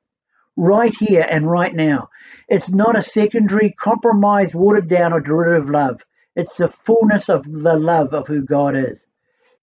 right 0.57 0.95
here 0.99 1.27
and 1.29 1.51
right 1.51 1.75
now. 1.75 2.11
It's 2.49 2.71
not 2.71 2.99
a 2.99 3.03
secondary, 3.03 3.73
compromised, 3.73 4.55
watered 4.55 4.89
down, 4.89 5.15
or 5.15 5.21
derivative 5.21 5.71
love. 5.71 6.03
It's 6.37 6.57
the 6.59 6.69
fullness 6.69 7.31
of 7.31 7.45
the 7.45 7.77
love 7.79 8.15
of 8.15 8.29
who 8.29 8.43
God 8.43 8.77
is. 8.77 9.06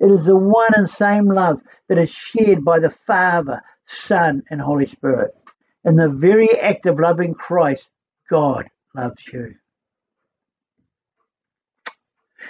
It 0.03 0.12
is 0.12 0.25
the 0.25 0.36
one 0.36 0.72
and 0.75 0.89
same 0.89 1.29
love 1.29 1.62
that 1.88 1.98
is 1.98 2.12
shared 2.12 2.65
by 2.65 2.79
the 2.79 2.89
Father, 2.89 3.62
Son, 3.86 4.43
and 4.50 4.60
Holy 4.60 4.86
Spirit. 4.86 5.31
In 5.86 5.95
the 5.95 6.10
very 6.10 6.60
act 6.60 6.86
of 6.88 7.00
loving 7.00 7.33
Christ, 7.33 7.89
God 8.29 8.69
loves 8.93 9.25
you. 9.31 9.55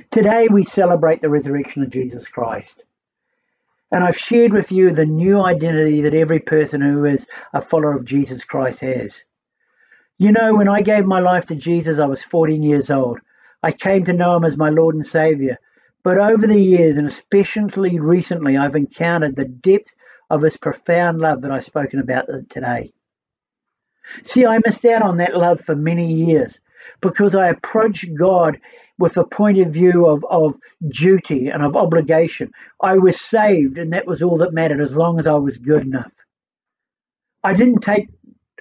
Today 0.10 0.48
we 0.50 0.64
celebrate 0.64 1.22
the 1.22 1.30
resurrection 1.30 1.84
of 1.84 1.92
Jesus 1.92 2.28
Christ. 2.28 2.82
And 3.92 4.04
I've 4.04 4.18
shared 4.18 4.52
with 4.52 4.72
you 4.72 4.90
the 4.90 5.06
new 5.06 5.40
identity 5.40 6.02
that 6.02 6.16
every 6.16 6.40
person 6.40 6.82
who 6.82 7.06
is 7.06 7.28
a 7.54 7.62
follower 7.62 7.96
of 7.96 8.04
Jesus 8.04 8.44
Christ 8.44 8.80
has. 8.80 9.24
You 10.18 10.32
know, 10.32 10.56
when 10.56 10.70
I 10.70 10.82
gave 10.82 11.06
my 11.06 11.20
life 11.20 11.46
to 11.48 11.56
Jesus, 11.56 12.00
I 12.00 12.08
was 12.08 12.24
14 12.24 12.64
years 12.64 12.90
old. 12.90 13.20
I 13.62 13.74
came 13.74 14.06
to 14.06 14.14
know 14.14 14.36
him 14.38 14.44
as 14.44 14.58
my 14.58 14.70
Lord 14.70 14.96
and 14.96 15.06
Savior. 15.06 15.60
But 16.04 16.18
over 16.18 16.46
the 16.46 16.62
years, 16.62 16.98
and 16.98 17.08
especially 17.08 18.00
recently, 18.00 18.58
I've 18.58 18.76
encountered 18.76 19.36
the 19.36 19.46
depth 19.46 19.96
of 20.30 20.42
his 20.42 20.58
profound 20.58 21.20
love 21.20 21.42
that 21.42 21.52
I've 21.52 21.64
spoken 21.64 22.00
about 22.00 22.28
today. 22.50 22.94
See, 24.24 24.46
I 24.46 24.60
missed 24.66 24.84
out 24.86 25.02
on 25.02 25.18
that 25.18 25.36
love 25.36 25.62
for 25.62 25.76
many 25.76 26.14
years 26.14 26.60
because 27.02 27.36
I 27.36 27.48
approached 27.48 28.14
God 28.16 28.60
with 29.00 29.18
a 29.18 29.24
point 29.24 29.60
of 29.60 29.74
view 29.74 30.06
of, 30.08 30.26
of 30.30 30.56
duty 30.88 31.48
and 31.48 31.64
of 31.64 31.76
obligation. 31.76 32.52
I 32.82 32.98
was 32.98 33.20
saved, 33.20 33.78
and 33.78 33.94
that 33.94 34.06
was 34.06 34.22
all 34.22 34.38
that 34.38 34.54
mattered 34.54 34.82
as 34.82 34.96
long 34.96 35.20
as 35.20 35.28
I 35.28 35.36
was 35.36 35.58
good 35.58 35.84
enough. 35.84 36.14
I 37.44 37.54
didn't 37.54 37.80
take 37.82 38.10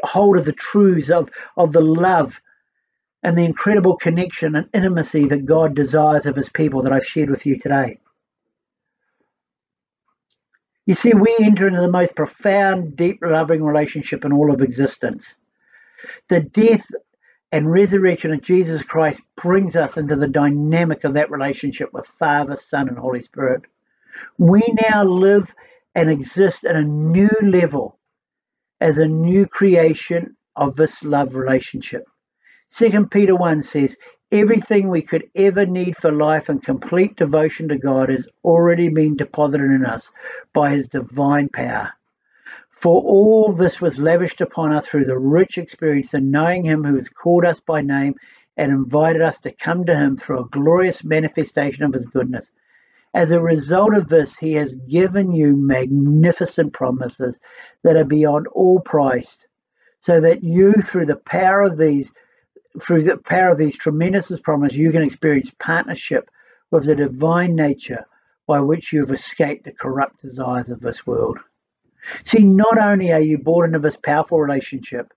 hold 0.02 0.36
of 0.36 0.44
the 0.44 0.52
truths 0.52 1.10
of, 1.10 1.30
of 1.56 1.72
the 1.72 1.80
love 1.80 2.40
and 3.22 3.36
the 3.36 3.44
incredible 3.44 3.96
connection 3.96 4.56
and 4.56 4.68
intimacy 4.74 5.26
that 5.28 5.46
God 5.46 5.74
desires 5.74 6.26
of 6.26 6.36
his 6.36 6.48
people 6.48 6.82
that 6.82 6.92
I've 6.92 7.06
shared 7.06 7.30
with 7.30 7.46
you 7.46 7.58
today. 7.58 7.98
You 10.86 10.94
see, 10.94 11.12
we 11.14 11.36
enter 11.40 11.68
into 11.68 11.80
the 11.80 11.90
most 11.90 12.16
profound, 12.16 12.96
deep, 12.96 13.20
loving 13.22 13.62
relationship 13.62 14.24
in 14.24 14.32
all 14.32 14.52
of 14.52 14.60
existence. 14.60 15.32
The 16.28 16.40
death 16.40 16.86
and 17.52 17.70
resurrection 17.70 18.32
of 18.32 18.42
Jesus 18.42 18.82
Christ 18.82 19.20
brings 19.36 19.76
us 19.76 19.96
into 19.96 20.16
the 20.16 20.26
dynamic 20.26 21.04
of 21.04 21.14
that 21.14 21.30
relationship 21.30 21.92
with 21.92 22.06
Father, 22.06 22.56
Son, 22.56 22.88
and 22.88 22.98
Holy 22.98 23.20
Spirit. 23.20 23.62
We 24.38 24.62
now 24.90 25.04
live 25.04 25.54
and 25.94 26.10
exist 26.10 26.64
at 26.64 26.74
a 26.74 26.82
new 26.82 27.30
level 27.42 27.98
as 28.80 28.98
a 28.98 29.06
new 29.06 29.46
creation 29.46 30.36
of 30.56 30.74
this 30.74 31.04
love 31.04 31.36
relationship. 31.36 32.04
Second 32.74 33.10
Peter 33.10 33.36
1 33.36 33.64
says, 33.64 33.98
Everything 34.30 34.88
we 34.88 35.02
could 35.02 35.28
ever 35.34 35.66
need 35.66 35.94
for 35.94 36.10
life 36.10 36.48
and 36.48 36.64
complete 36.64 37.16
devotion 37.16 37.68
to 37.68 37.76
God 37.76 38.08
has 38.08 38.26
already 38.42 38.88
been 38.88 39.14
deposited 39.14 39.70
in 39.70 39.84
us 39.84 40.08
by 40.54 40.70
his 40.70 40.88
divine 40.88 41.50
power. 41.50 41.92
For 42.70 43.02
all 43.02 43.52
this 43.52 43.78
was 43.78 43.98
lavished 43.98 44.40
upon 44.40 44.72
us 44.72 44.86
through 44.86 45.04
the 45.04 45.18
rich 45.18 45.58
experience 45.58 46.14
of 46.14 46.22
knowing 46.22 46.64
Him 46.64 46.82
who 46.82 46.96
has 46.96 47.10
called 47.10 47.44
us 47.44 47.60
by 47.60 47.82
name 47.82 48.14
and 48.56 48.72
invited 48.72 49.20
us 49.20 49.38
to 49.40 49.52
come 49.52 49.84
to 49.84 49.94
Him 49.94 50.16
through 50.16 50.40
a 50.40 50.48
glorious 50.48 51.04
manifestation 51.04 51.84
of 51.84 51.92
His 51.92 52.06
goodness. 52.06 52.50
As 53.12 53.32
a 53.32 53.42
result 53.42 53.94
of 53.94 54.08
this, 54.08 54.34
He 54.34 54.54
has 54.54 54.74
given 54.74 55.32
you 55.32 55.58
magnificent 55.58 56.72
promises 56.72 57.38
that 57.82 57.96
are 57.96 58.06
beyond 58.06 58.46
all 58.46 58.80
price, 58.80 59.46
so 60.00 60.22
that 60.22 60.42
you, 60.42 60.72
through 60.72 61.06
the 61.06 61.16
power 61.16 61.60
of 61.60 61.76
these, 61.76 62.10
through 62.80 63.02
the 63.02 63.16
power 63.16 63.50
of 63.50 63.58
these 63.58 63.76
tremendous 63.76 64.32
promises, 64.40 64.76
you 64.76 64.92
can 64.92 65.02
experience 65.02 65.50
partnership 65.58 66.30
with 66.70 66.86
the 66.86 66.96
divine 66.96 67.54
nature 67.54 68.06
by 68.46 68.60
which 68.60 68.92
you 68.92 69.00
have 69.00 69.10
escaped 69.10 69.64
the 69.64 69.72
corrupt 69.72 70.22
desires 70.22 70.68
of 70.68 70.80
this 70.80 71.06
world. 71.06 71.38
See, 72.24 72.42
not 72.42 72.78
only 72.78 73.12
are 73.12 73.20
you 73.20 73.38
born 73.38 73.70
into 73.70 73.78
this 73.78 73.96
powerful 73.96 74.40
relationship, 74.40 75.12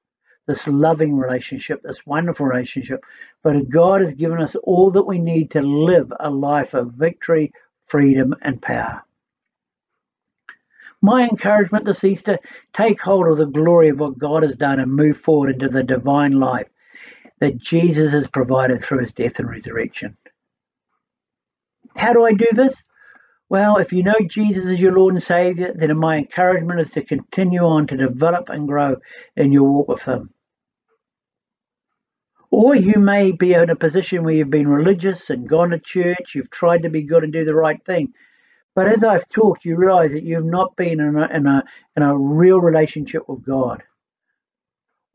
this 0.45 0.67
loving 0.67 1.17
relationship, 1.17 1.81
this 1.81 2.05
wonderful 2.05 2.45
relationship, 2.45 3.03
but 3.41 3.69
God 3.69 4.01
has 4.01 4.13
given 4.13 4.41
us 4.41 4.55
all 4.55 4.91
that 4.91 5.03
we 5.03 5.17
need 5.17 5.51
to 5.51 5.61
live 5.61 6.13
a 6.19 6.29
life 6.29 6.73
of 6.73 6.91
victory, 6.93 7.51
freedom, 7.85 8.35
and 8.41 8.61
power. 8.61 9.03
My 11.01 11.23
encouragement 11.23 11.85
this 11.85 12.03
Easter 12.03 12.39
take 12.73 13.01
hold 13.01 13.27
of 13.27 13.37
the 13.37 13.45
glory 13.45 13.89
of 13.89 13.99
what 13.99 14.17
God 14.17 14.43
has 14.43 14.55
done 14.55 14.79
and 14.79 14.91
move 14.91 15.17
forward 15.17 15.51
into 15.51 15.69
the 15.69 15.83
divine 15.83 16.33
life 16.33 16.67
that 17.39 17.57
Jesus 17.57 18.13
has 18.13 18.27
provided 18.27 18.81
through 18.81 18.99
his 18.99 19.13
death 19.13 19.39
and 19.39 19.49
resurrection. 19.49 20.17
How 21.95 22.13
do 22.13 22.25
I 22.25 22.33
do 22.33 22.47
this? 22.53 22.75
Well, 23.47 23.77
if 23.77 23.93
you 23.93 24.03
know 24.03 24.15
Jesus 24.27 24.65
as 24.65 24.81
your 24.81 24.93
Lord 24.93 25.13
and 25.13 25.23
Savior, 25.23 25.71
then 25.73 25.95
my 25.97 26.17
encouragement 26.17 26.79
is 26.79 26.89
to 26.91 27.03
continue 27.03 27.61
on 27.61 27.87
to 27.87 27.97
develop 27.97 28.49
and 28.49 28.67
grow 28.67 28.97
in 29.35 29.51
your 29.51 29.69
walk 29.69 29.87
with 29.87 30.03
Him. 30.03 30.31
Or 32.49 32.75
you 32.75 32.99
may 32.99 33.31
be 33.31 33.53
in 33.53 33.69
a 33.69 33.75
position 33.75 34.23
where 34.23 34.33
you've 34.33 34.49
been 34.49 34.67
religious 34.67 35.29
and 35.29 35.47
gone 35.47 35.71
to 35.71 35.79
church, 35.79 36.35
you've 36.35 36.49
tried 36.49 36.83
to 36.83 36.89
be 36.89 37.03
good 37.03 37.23
and 37.23 37.33
do 37.33 37.45
the 37.45 37.55
right 37.55 37.83
thing. 37.83 38.13
But 38.73 38.87
as 38.87 39.03
I've 39.03 39.27
talked, 39.29 39.65
you 39.65 39.75
realize 39.75 40.11
that 40.11 40.23
you've 40.23 40.45
not 40.45 40.75
been 40.75 40.99
in 40.99 41.15
a, 41.15 41.27
in 41.27 41.47
a, 41.47 41.63
in 41.95 42.03
a 42.03 42.17
real 42.17 42.59
relationship 42.59 43.27
with 43.29 43.45
God. 43.45 43.83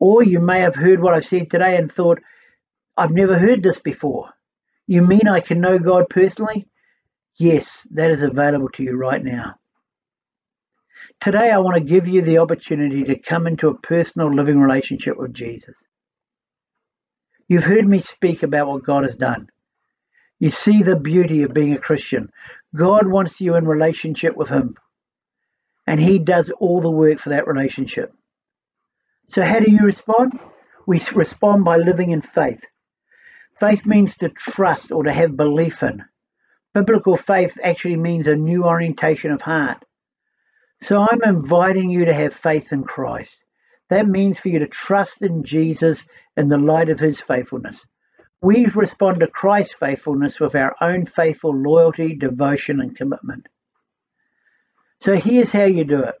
Or 0.01 0.23
you 0.23 0.39
may 0.39 0.61
have 0.61 0.73
heard 0.73 0.99
what 0.99 1.13
I've 1.13 1.27
said 1.27 1.51
today 1.51 1.77
and 1.77 1.89
thought, 1.89 2.23
I've 2.97 3.11
never 3.11 3.37
heard 3.37 3.61
this 3.61 3.79
before. 3.79 4.31
You 4.87 5.03
mean 5.03 5.27
I 5.27 5.41
can 5.41 5.61
know 5.61 5.77
God 5.77 6.09
personally? 6.09 6.67
Yes, 7.37 7.69
that 7.91 8.09
is 8.09 8.23
available 8.23 8.69
to 8.69 8.83
you 8.83 8.97
right 8.97 9.23
now. 9.23 9.59
Today, 11.19 11.51
I 11.51 11.59
want 11.59 11.77
to 11.77 11.83
give 11.83 12.07
you 12.07 12.23
the 12.23 12.39
opportunity 12.39 13.03
to 13.03 13.19
come 13.19 13.45
into 13.45 13.67
a 13.67 13.77
personal 13.77 14.33
living 14.33 14.59
relationship 14.59 15.17
with 15.17 15.35
Jesus. 15.35 15.75
You've 17.47 17.63
heard 17.63 17.87
me 17.87 17.99
speak 17.99 18.41
about 18.41 18.67
what 18.67 18.83
God 18.83 19.03
has 19.03 19.15
done. 19.15 19.49
You 20.39 20.49
see 20.49 20.81
the 20.81 20.95
beauty 20.95 21.43
of 21.43 21.53
being 21.53 21.73
a 21.73 21.77
Christian. 21.77 22.31
God 22.75 23.05
wants 23.05 23.39
you 23.39 23.55
in 23.55 23.67
relationship 23.67 24.35
with 24.35 24.49
Him, 24.49 24.77
and 25.85 26.01
He 26.01 26.17
does 26.17 26.49
all 26.49 26.81
the 26.81 26.89
work 26.89 27.19
for 27.19 27.29
that 27.29 27.45
relationship. 27.45 28.11
So, 29.31 29.41
how 29.43 29.61
do 29.61 29.71
you 29.71 29.79
respond? 29.79 30.37
We 30.85 31.01
respond 31.13 31.63
by 31.63 31.77
living 31.77 32.09
in 32.09 32.21
faith. 32.21 32.59
Faith 33.57 33.85
means 33.85 34.17
to 34.17 34.27
trust 34.27 34.91
or 34.91 35.03
to 35.03 35.11
have 35.11 35.37
belief 35.37 35.83
in. 35.83 36.03
Biblical 36.73 37.15
faith 37.15 37.57
actually 37.63 37.95
means 37.95 38.27
a 38.27 38.35
new 38.35 38.65
orientation 38.65 39.31
of 39.31 39.41
heart. 39.41 39.85
So 40.81 41.07
I'm 41.09 41.23
inviting 41.23 41.89
you 41.91 42.05
to 42.05 42.13
have 42.13 42.33
faith 42.33 42.73
in 42.73 42.83
Christ. 42.83 43.37
That 43.89 44.05
means 44.05 44.37
for 44.37 44.49
you 44.49 44.59
to 44.59 44.67
trust 44.67 45.21
in 45.21 45.43
Jesus 45.43 46.03
in 46.35 46.49
the 46.49 46.57
light 46.57 46.89
of 46.89 46.99
his 46.99 47.21
faithfulness. 47.21 47.85
We 48.41 48.65
respond 48.65 49.21
to 49.21 49.27
Christ's 49.27 49.75
faithfulness 49.75 50.41
with 50.41 50.55
our 50.55 50.75
own 50.81 51.05
faithful 51.05 51.55
loyalty, 51.55 52.15
devotion, 52.15 52.81
and 52.81 52.97
commitment. 52.97 53.47
So 54.99 55.15
here's 55.15 55.51
how 55.51 55.65
you 55.65 55.85
do 55.85 56.03
it. 56.03 56.20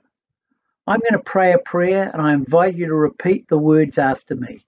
I'm 0.87 0.99
going 0.99 1.13
to 1.13 1.19
pray 1.23 1.53
a 1.53 1.59
prayer 1.59 2.09
and 2.11 2.21
I 2.21 2.33
invite 2.33 2.75
you 2.75 2.87
to 2.87 2.95
repeat 2.95 3.47
the 3.47 3.57
words 3.57 3.97
after 3.97 4.35
me. 4.35 4.65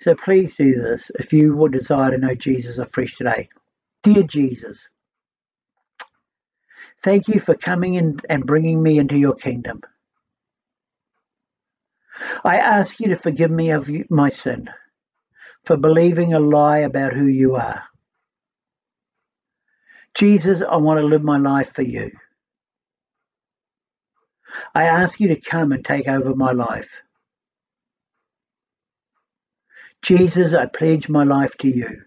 So 0.00 0.14
please 0.14 0.56
do 0.56 0.74
this 0.74 1.10
if 1.18 1.32
you 1.32 1.56
would 1.56 1.72
desire 1.72 2.12
to 2.12 2.18
know 2.18 2.34
Jesus 2.34 2.78
afresh 2.78 3.16
today. 3.16 3.48
Dear 4.02 4.22
Jesus, 4.22 4.80
Thank 7.02 7.28
you 7.28 7.40
for 7.40 7.54
coming 7.54 7.94
in 7.94 8.20
and 8.28 8.44
bringing 8.44 8.82
me 8.82 8.98
into 8.98 9.16
your 9.16 9.34
kingdom. 9.34 9.80
I 12.44 12.58
ask 12.58 13.00
you 13.00 13.08
to 13.08 13.16
forgive 13.16 13.50
me 13.50 13.70
of 13.70 13.90
my 14.10 14.28
sin, 14.28 14.68
for 15.64 15.76
believing 15.78 16.34
a 16.34 16.38
lie 16.38 16.78
about 16.78 17.14
who 17.14 17.24
you 17.26 17.56
are. 17.56 17.84
Jesus, 20.14 20.60
I 20.60 20.76
want 20.76 21.00
to 21.00 21.06
live 21.06 21.22
my 21.22 21.38
life 21.38 21.72
for 21.72 21.82
you. 21.82 22.10
I 24.74 24.84
ask 24.84 25.20
you 25.20 25.28
to 25.28 25.40
come 25.40 25.72
and 25.72 25.84
take 25.84 26.08
over 26.08 26.34
my 26.34 26.52
life. 26.52 27.02
Jesus, 30.02 30.54
I 30.54 30.66
pledge 30.66 31.08
my 31.08 31.24
life 31.24 31.56
to 31.58 31.68
you. 31.68 32.04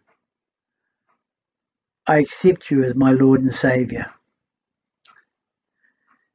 I 2.08 2.20
accept 2.20 2.72
you 2.72 2.84
as 2.84 2.96
my 2.96 3.12
Lord 3.12 3.42
and 3.42 3.54
Savior. 3.54 4.12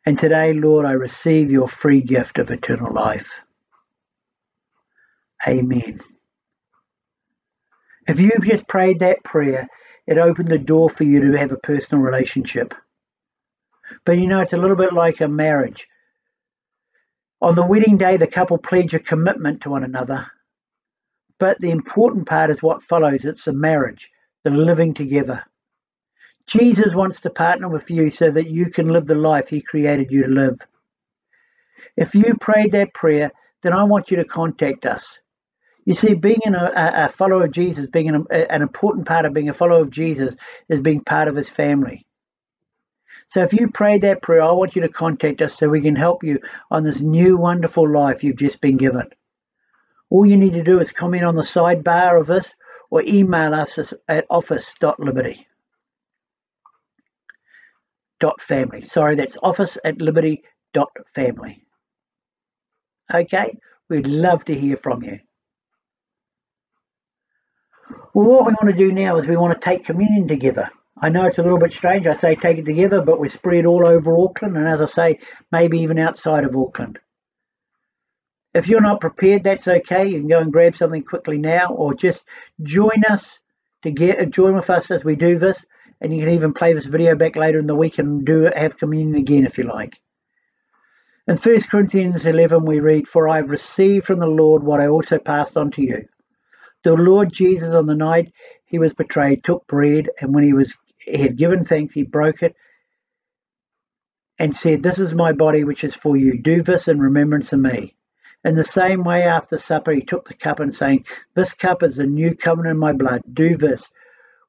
And 0.06 0.18
today, 0.18 0.54
Lord, 0.54 0.86
I 0.86 0.92
receive 0.92 1.50
your 1.50 1.68
free 1.68 2.00
gift 2.00 2.38
of 2.38 2.50
eternal 2.50 2.92
life. 2.92 3.40
Amen. 5.46 6.00
If 8.06 8.18
you've 8.18 8.44
just 8.44 8.66
prayed 8.66 9.00
that 9.00 9.22
prayer, 9.22 9.68
it 10.06 10.16
opened 10.16 10.48
the 10.48 10.58
door 10.58 10.88
for 10.88 11.04
you 11.04 11.30
to 11.30 11.38
have 11.38 11.52
a 11.52 11.58
personal 11.58 12.02
relationship. 12.02 12.72
But 14.06 14.18
you 14.18 14.26
know, 14.26 14.40
it's 14.40 14.54
a 14.54 14.58
little 14.58 14.76
bit 14.76 14.94
like 14.94 15.20
a 15.20 15.28
marriage. 15.28 15.86
On 17.40 17.55
the 17.55 17.66
wedding 17.66 17.98
day, 17.98 18.16
the 18.16 18.27
couple 18.27 18.59
pledge 18.59 18.94
a 18.94 18.98
commitment 18.98 19.62
to 19.62 19.70
one 19.70 19.85
another. 19.85 20.27
But 21.38 21.61
the 21.61 21.70
important 21.70 22.27
part 22.27 22.51
is 22.51 22.62
what 22.62 22.83
follows 22.83 23.24
it's 23.24 23.44
the 23.44 23.53
marriage, 23.53 24.11
the 24.42 24.51
living 24.51 24.94
together. 24.94 25.44
Jesus 26.48 26.94
wants 26.94 27.20
to 27.20 27.31
partner 27.31 27.68
with 27.68 27.90
you 27.90 28.11
so 28.11 28.31
that 28.31 28.51
you 28.51 28.70
can 28.70 28.88
live 28.88 29.07
the 29.07 29.14
life 29.14 29.48
He 29.48 29.61
created 29.61 30.11
you 30.11 30.24
to 30.24 30.31
live. 30.31 30.59
If 31.96 32.14
you 32.14 32.35
prayed 32.40 32.72
that 32.72 32.92
prayer, 32.94 33.31
then 33.62 33.72
I 33.72 33.85
want 33.85 34.11
you 34.11 34.16
to 34.16 34.24
contact 34.24 34.85
us. 34.87 35.20
You 35.85 35.94
see, 35.94 36.14
being 36.14 36.40
a, 36.46 37.05
a 37.05 37.09
follower 37.09 37.44
of 37.44 37.53
Jesus, 37.53 37.87
being 37.87 38.09
an, 38.09 38.27
an 38.31 38.62
important 38.62 39.07
part 39.07 39.27
of 39.27 39.33
being 39.33 39.48
a 39.48 39.55
follower 39.55 39.81
of 39.81 39.90
Jesus, 39.90 40.35
is 40.68 40.81
being 40.81 41.03
part 41.03 41.29
of 41.29 41.37
His 41.37 41.48
family. 41.48 42.05
So 43.28 43.42
if 43.42 43.52
you 43.52 43.70
prayed 43.70 44.02
that 44.02 44.22
prayer, 44.22 44.42
I 44.42 44.52
want 44.52 44.74
you 44.74 44.82
to 44.82 44.88
contact 44.88 45.42
us 45.42 45.54
so 45.54 45.68
we 45.68 45.82
can 45.82 45.96
help 45.96 46.24
you 46.24 46.40
on 46.70 46.82
this 46.82 47.00
new 47.00 47.36
wonderful 47.36 47.90
life 47.90 48.24
you've 48.24 48.36
just 48.36 48.60
been 48.60 48.78
given. 48.78 49.08
All 50.10 50.24
you 50.24 50.38
need 50.38 50.54
to 50.54 50.64
do 50.64 50.80
is 50.80 50.92
comment 50.92 51.24
on 51.24 51.34
the 51.34 51.42
sidebar 51.42 52.18
of 52.18 52.26
this 52.26 52.54
or 52.90 53.02
email 53.02 53.52
us 53.52 53.78
at 54.08 54.24
office.liberty 54.30 55.46
dot 58.18 58.40
family. 58.40 58.80
Sorry, 58.80 59.14
that's 59.14 59.36
office 59.42 59.76
at 59.84 60.00
liberty 60.00 60.42
dot 60.72 60.90
family. 61.14 61.62
Okay, 63.12 63.58
we'd 63.90 64.06
love 64.06 64.44
to 64.46 64.58
hear 64.58 64.78
from 64.78 65.02
you. 65.02 65.20
Well, 68.14 68.26
what 68.26 68.46
we 68.46 68.52
want 68.52 68.70
to 68.70 68.72
do 68.72 68.90
now 68.90 69.18
is 69.18 69.26
we 69.26 69.36
want 69.36 69.52
to 69.52 69.64
take 69.64 69.84
communion 69.84 70.26
together. 70.28 70.70
I 71.00 71.08
know 71.08 71.26
it's 71.26 71.38
a 71.38 71.42
little 71.42 71.58
bit 71.58 71.72
strange. 71.72 72.06
I 72.06 72.14
say 72.14 72.34
take 72.34 72.58
it 72.58 72.64
together, 72.64 73.00
but 73.02 73.20
we're 73.20 73.28
spread 73.28 73.66
all 73.66 73.87
over 73.87 74.16
Auckland, 74.18 74.56
and 74.56 74.68
as 74.68 74.80
I 74.80 74.87
say, 74.87 75.18
maybe 75.52 75.80
even 75.80 75.98
outside 75.98 76.44
of 76.44 76.56
Auckland. 76.56 76.98
If 78.54 78.68
you're 78.68 78.80
not 78.80 79.00
prepared, 79.00 79.44
that's 79.44 79.68
okay. 79.68 80.08
You 80.08 80.20
can 80.20 80.28
go 80.28 80.40
and 80.40 80.52
grab 80.52 80.74
something 80.74 81.04
quickly 81.04 81.38
now, 81.38 81.68
or 81.68 81.94
just 81.94 82.24
join 82.62 83.04
us 83.08 83.38
to 83.82 83.90
get 83.90 84.30
join 84.30 84.54
with 84.54 84.70
us 84.70 84.90
as 84.90 85.04
we 85.04 85.14
do 85.14 85.38
this 85.38 85.64
and 86.00 86.12
you 86.12 86.20
can 86.20 86.34
even 86.34 86.52
play 86.52 86.72
this 86.72 86.87
video 86.87 87.14
back 87.14 87.37
later 87.37 87.58
in 87.58 87.66
the 87.66 87.74
week 87.74 87.98
and 87.98 88.24
do 88.24 88.50
have 88.54 88.78
communion 88.78 89.16
again 89.16 89.44
if 89.44 89.58
you 89.58 89.64
like. 89.64 89.98
In 91.26 91.37
1 91.37 91.62
Corinthians 91.62 92.24
11 92.24 92.64
we 92.64 92.80
read, 92.80 93.06
For 93.06 93.28
I 93.28 93.37
have 93.37 93.50
received 93.50 94.06
from 94.06 94.18
the 94.18 94.26
Lord 94.26 94.62
what 94.62 94.80
I 94.80 94.88
also 94.88 95.18
passed 95.18 95.56
on 95.56 95.70
to 95.72 95.82
you. 95.82 96.08
The 96.84 96.94
Lord 96.94 97.32
Jesus 97.32 97.74
on 97.74 97.87
the 97.87 97.96
night 97.96 98.32
he 98.64 98.78
was 98.78 98.94
betrayed 98.94 99.44
took 99.44 99.66
bread, 99.66 100.08
and 100.20 100.34
when 100.34 100.44
he 100.44 100.52
was 100.52 100.76
he 101.00 101.18
had 101.18 101.37
given 101.37 101.64
thanks, 101.64 101.94
he 101.94 102.02
broke 102.02 102.42
it 102.42 102.54
and 104.38 104.54
said, 104.54 104.82
This 104.82 104.98
is 104.98 105.14
my 105.14 105.32
body 105.32 105.64
which 105.64 105.84
is 105.84 105.94
for 105.94 106.16
you. 106.16 106.38
Do 106.38 106.62
this 106.62 106.88
in 106.88 107.00
remembrance 107.00 107.52
of 107.52 107.61
me. 107.61 107.96
In 108.44 108.54
the 108.54 108.64
same 108.64 109.02
way, 109.02 109.22
after 109.22 109.58
supper, 109.58 109.92
he 109.92 110.02
took 110.02 110.28
the 110.28 110.34
cup 110.34 110.61
and 110.61 110.74
saying, 110.74 111.06
This 111.34 111.54
cup 111.54 111.82
is 111.82 111.96
the 111.96 112.06
new 112.06 112.34
covenant 112.34 112.74
in 112.74 112.78
my 112.78 112.92
blood. 112.92 113.22
Do 113.32 113.56
this 113.56 113.88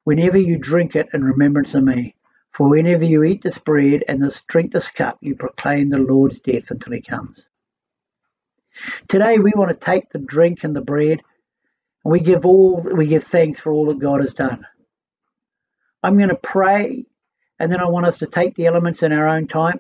whenever 0.04 0.38
you 0.38 0.58
drink 0.58 0.96
it 0.96 1.10
in 1.14 1.24
remembrance 1.24 1.74
of 1.74 1.84
me. 1.84 2.16
For 2.52 2.68
whenever 2.68 3.06
you 3.06 3.24
eat 3.24 3.42
this 3.42 3.58
bread 3.58 4.04
and 4.08 4.22
this, 4.22 4.42
drink 4.42 4.72
this 4.72 4.90
cup, 4.92 5.20
you 5.22 5.36
proclaim 5.36 5.90
the 5.90 6.00
Lord's 6.00 6.40
death 6.40 6.72
until 6.72 6.94
he 6.94 7.02
comes. 7.02 7.48
Today 9.08 9.38
we 9.38 9.52
want 9.56 9.70
to 9.70 9.86
take 9.86 10.10
the 10.10 10.20
drink 10.20 10.64
and 10.64 10.76
the 10.76 10.82
bread, 10.82 11.20
and 12.04 12.12
we 12.12 12.20
give 12.20 12.46
all 12.46 12.82
we 12.82 13.08
give 13.08 13.24
thanks 13.24 13.60
for 13.60 13.72
all 13.72 13.88
that 13.88 14.00
God 14.00 14.22
has 14.22 14.34
done. 14.34 14.66
I'm 16.04 16.18
going 16.18 16.30
to 16.30 16.36
pray, 16.36 17.06
and 17.60 17.72
then 17.72 17.82
I 17.82 17.90
want 17.90 18.06
us 18.06 18.20
to 18.20 18.28
take 18.28 18.56
the 18.56 18.68
elements 18.68 19.04
in 19.04 19.12
our 19.12 19.28
own 19.28 19.48
time. 19.48 19.80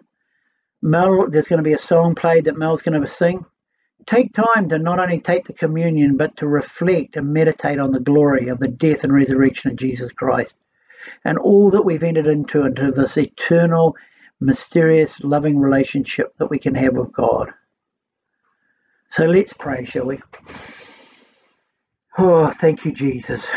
Mel, 0.81 1.29
there's 1.29 1.47
going 1.47 1.57
to 1.57 1.69
be 1.69 1.73
a 1.73 1.79
song 1.79 2.15
played 2.15 2.45
that 2.45 2.57
Mel's 2.57 2.81
going 2.81 2.99
to 2.99 3.07
sing. 3.07 3.45
Take 4.05 4.33
time 4.33 4.69
to 4.69 4.77
not 4.77 4.99
only 4.99 5.19
take 5.19 5.45
the 5.45 5.53
communion, 5.53 6.17
but 6.17 6.37
to 6.37 6.47
reflect 6.47 7.17
and 7.17 7.33
meditate 7.33 7.79
on 7.79 7.91
the 7.91 7.99
glory 7.99 8.47
of 8.47 8.59
the 8.59 8.67
death 8.67 9.03
and 9.03 9.13
resurrection 9.13 9.71
of 9.71 9.77
Jesus 9.77 10.11
Christ 10.11 10.55
and 11.23 11.37
all 11.37 11.71
that 11.71 11.83
we've 11.83 12.03
entered 12.03 12.27
into, 12.27 12.65
into 12.65 12.91
this 12.91 13.17
eternal, 13.17 13.95
mysterious, 14.39 15.21
loving 15.21 15.59
relationship 15.59 16.35
that 16.37 16.49
we 16.49 16.59
can 16.59 16.75
have 16.75 16.95
with 16.95 17.13
God. 17.13 17.51
So 19.11 19.25
let's 19.25 19.53
pray, 19.53 19.85
shall 19.85 20.05
we? 20.05 20.19
Oh, 22.17 22.51
thank 22.51 22.85
you, 22.85 22.91
Jesus. 22.91 23.47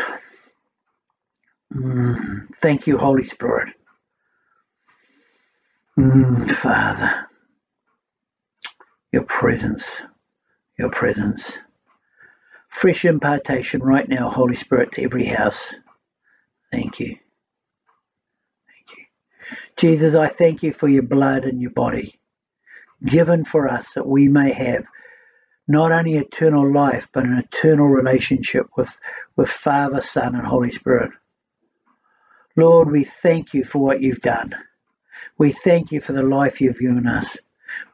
Mm, 1.74 2.48
thank 2.56 2.86
you, 2.86 2.98
Holy 2.98 3.24
Spirit. 3.24 3.74
Mm, 5.98 6.50
Father, 6.50 7.26
your 9.12 9.24
presence 9.24 10.02
your 10.78 10.90
presence. 10.90 11.58
Fresh 12.68 13.04
impartation 13.04 13.82
right 13.82 14.08
now, 14.08 14.30
Holy 14.30 14.56
Spirit, 14.56 14.92
to 14.92 15.02
every 15.04 15.24
house. 15.26 15.74
Thank 16.72 17.00
you. 17.00 17.16
Thank 18.68 18.98
you. 18.98 19.04
Jesus, 19.76 20.14
I 20.14 20.28
thank 20.28 20.62
you 20.62 20.72
for 20.72 20.88
your 20.88 21.04
blood 21.04 21.44
and 21.44 21.60
your 21.60 21.70
body 21.70 22.18
given 23.04 23.44
for 23.44 23.68
us 23.68 23.94
that 23.94 24.06
we 24.06 24.28
may 24.28 24.52
have 24.52 24.86
not 25.68 25.92
only 25.92 26.16
eternal 26.16 26.70
life, 26.72 27.08
but 27.12 27.24
an 27.24 27.38
eternal 27.38 27.88
relationship 27.88 28.66
with, 28.76 28.98
with 29.36 29.48
Father, 29.50 30.00
Son, 30.00 30.34
and 30.36 30.46
Holy 30.46 30.72
Spirit. 30.72 31.12
Lord, 32.56 32.90
we 32.90 33.04
thank 33.04 33.54
you 33.54 33.64
for 33.64 33.78
what 33.78 34.02
you've 34.02 34.20
done. 34.20 34.54
We 35.38 35.52
thank 35.52 35.92
you 35.92 36.00
for 36.00 36.12
the 36.12 36.22
life 36.22 36.60
you've 36.60 36.78
given 36.78 37.06
us. 37.06 37.36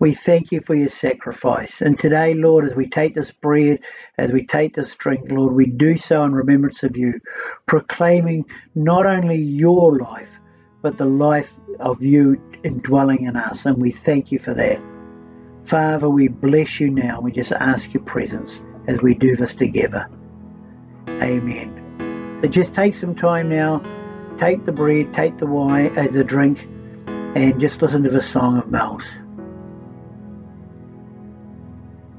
We 0.00 0.12
thank 0.12 0.50
you 0.50 0.60
for 0.60 0.74
your 0.74 0.88
sacrifice. 0.88 1.80
And 1.80 1.96
today, 1.96 2.34
Lord, 2.34 2.64
as 2.64 2.74
we 2.74 2.88
take 2.88 3.14
this 3.14 3.30
bread, 3.30 3.78
as 4.16 4.32
we 4.32 4.44
take 4.44 4.74
this 4.74 4.94
drink, 4.96 5.30
Lord, 5.30 5.54
we 5.54 5.66
do 5.66 5.96
so 5.96 6.24
in 6.24 6.32
remembrance 6.32 6.82
of 6.82 6.96
you, 6.96 7.20
proclaiming 7.66 8.44
not 8.74 9.06
only 9.06 9.36
your 9.36 9.96
life, 9.98 10.38
but 10.82 10.96
the 10.96 11.06
life 11.06 11.54
of 11.78 12.02
you 12.02 12.40
indwelling 12.64 13.24
in 13.24 13.36
us. 13.36 13.66
And 13.66 13.78
we 13.78 13.92
thank 13.92 14.32
you 14.32 14.40
for 14.40 14.54
that. 14.54 14.80
Father, 15.64 16.08
we 16.08 16.28
bless 16.28 16.80
you 16.80 16.90
now. 16.90 17.20
We 17.20 17.30
just 17.30 17.52
ask 17.52 17.94
your 17.94 18.02
presence 18.02 18.60
as 18.88 19.00
we 19.00 19.14
do 19.14 19.36
this 19.36 19.54
together. 19.54 20.08
Amen. 21.08 22.38
So 22.40 22.48
just 22.48 22.74
take 22.74 22.94
some 22.94 23.14
time 23.14 23.48
now, 23.48 23.82
take 24.38 24.64
the 24.64 24.72
bread, 24.72 25.14
take 25.14 25.38
the 25.38 25.46
wine, 25.46 25.96
uh, 25.98 26.08
the 26.10 26.24
drink, 26.24 26.66
and 27.06 27.60
just 27.60 27.82
listen 27.82 28.02
to 28.04 28.10
the 28.10 28.22
song 28.22 28.58
of 28.58 28.70
Mel's. 28.70 29.04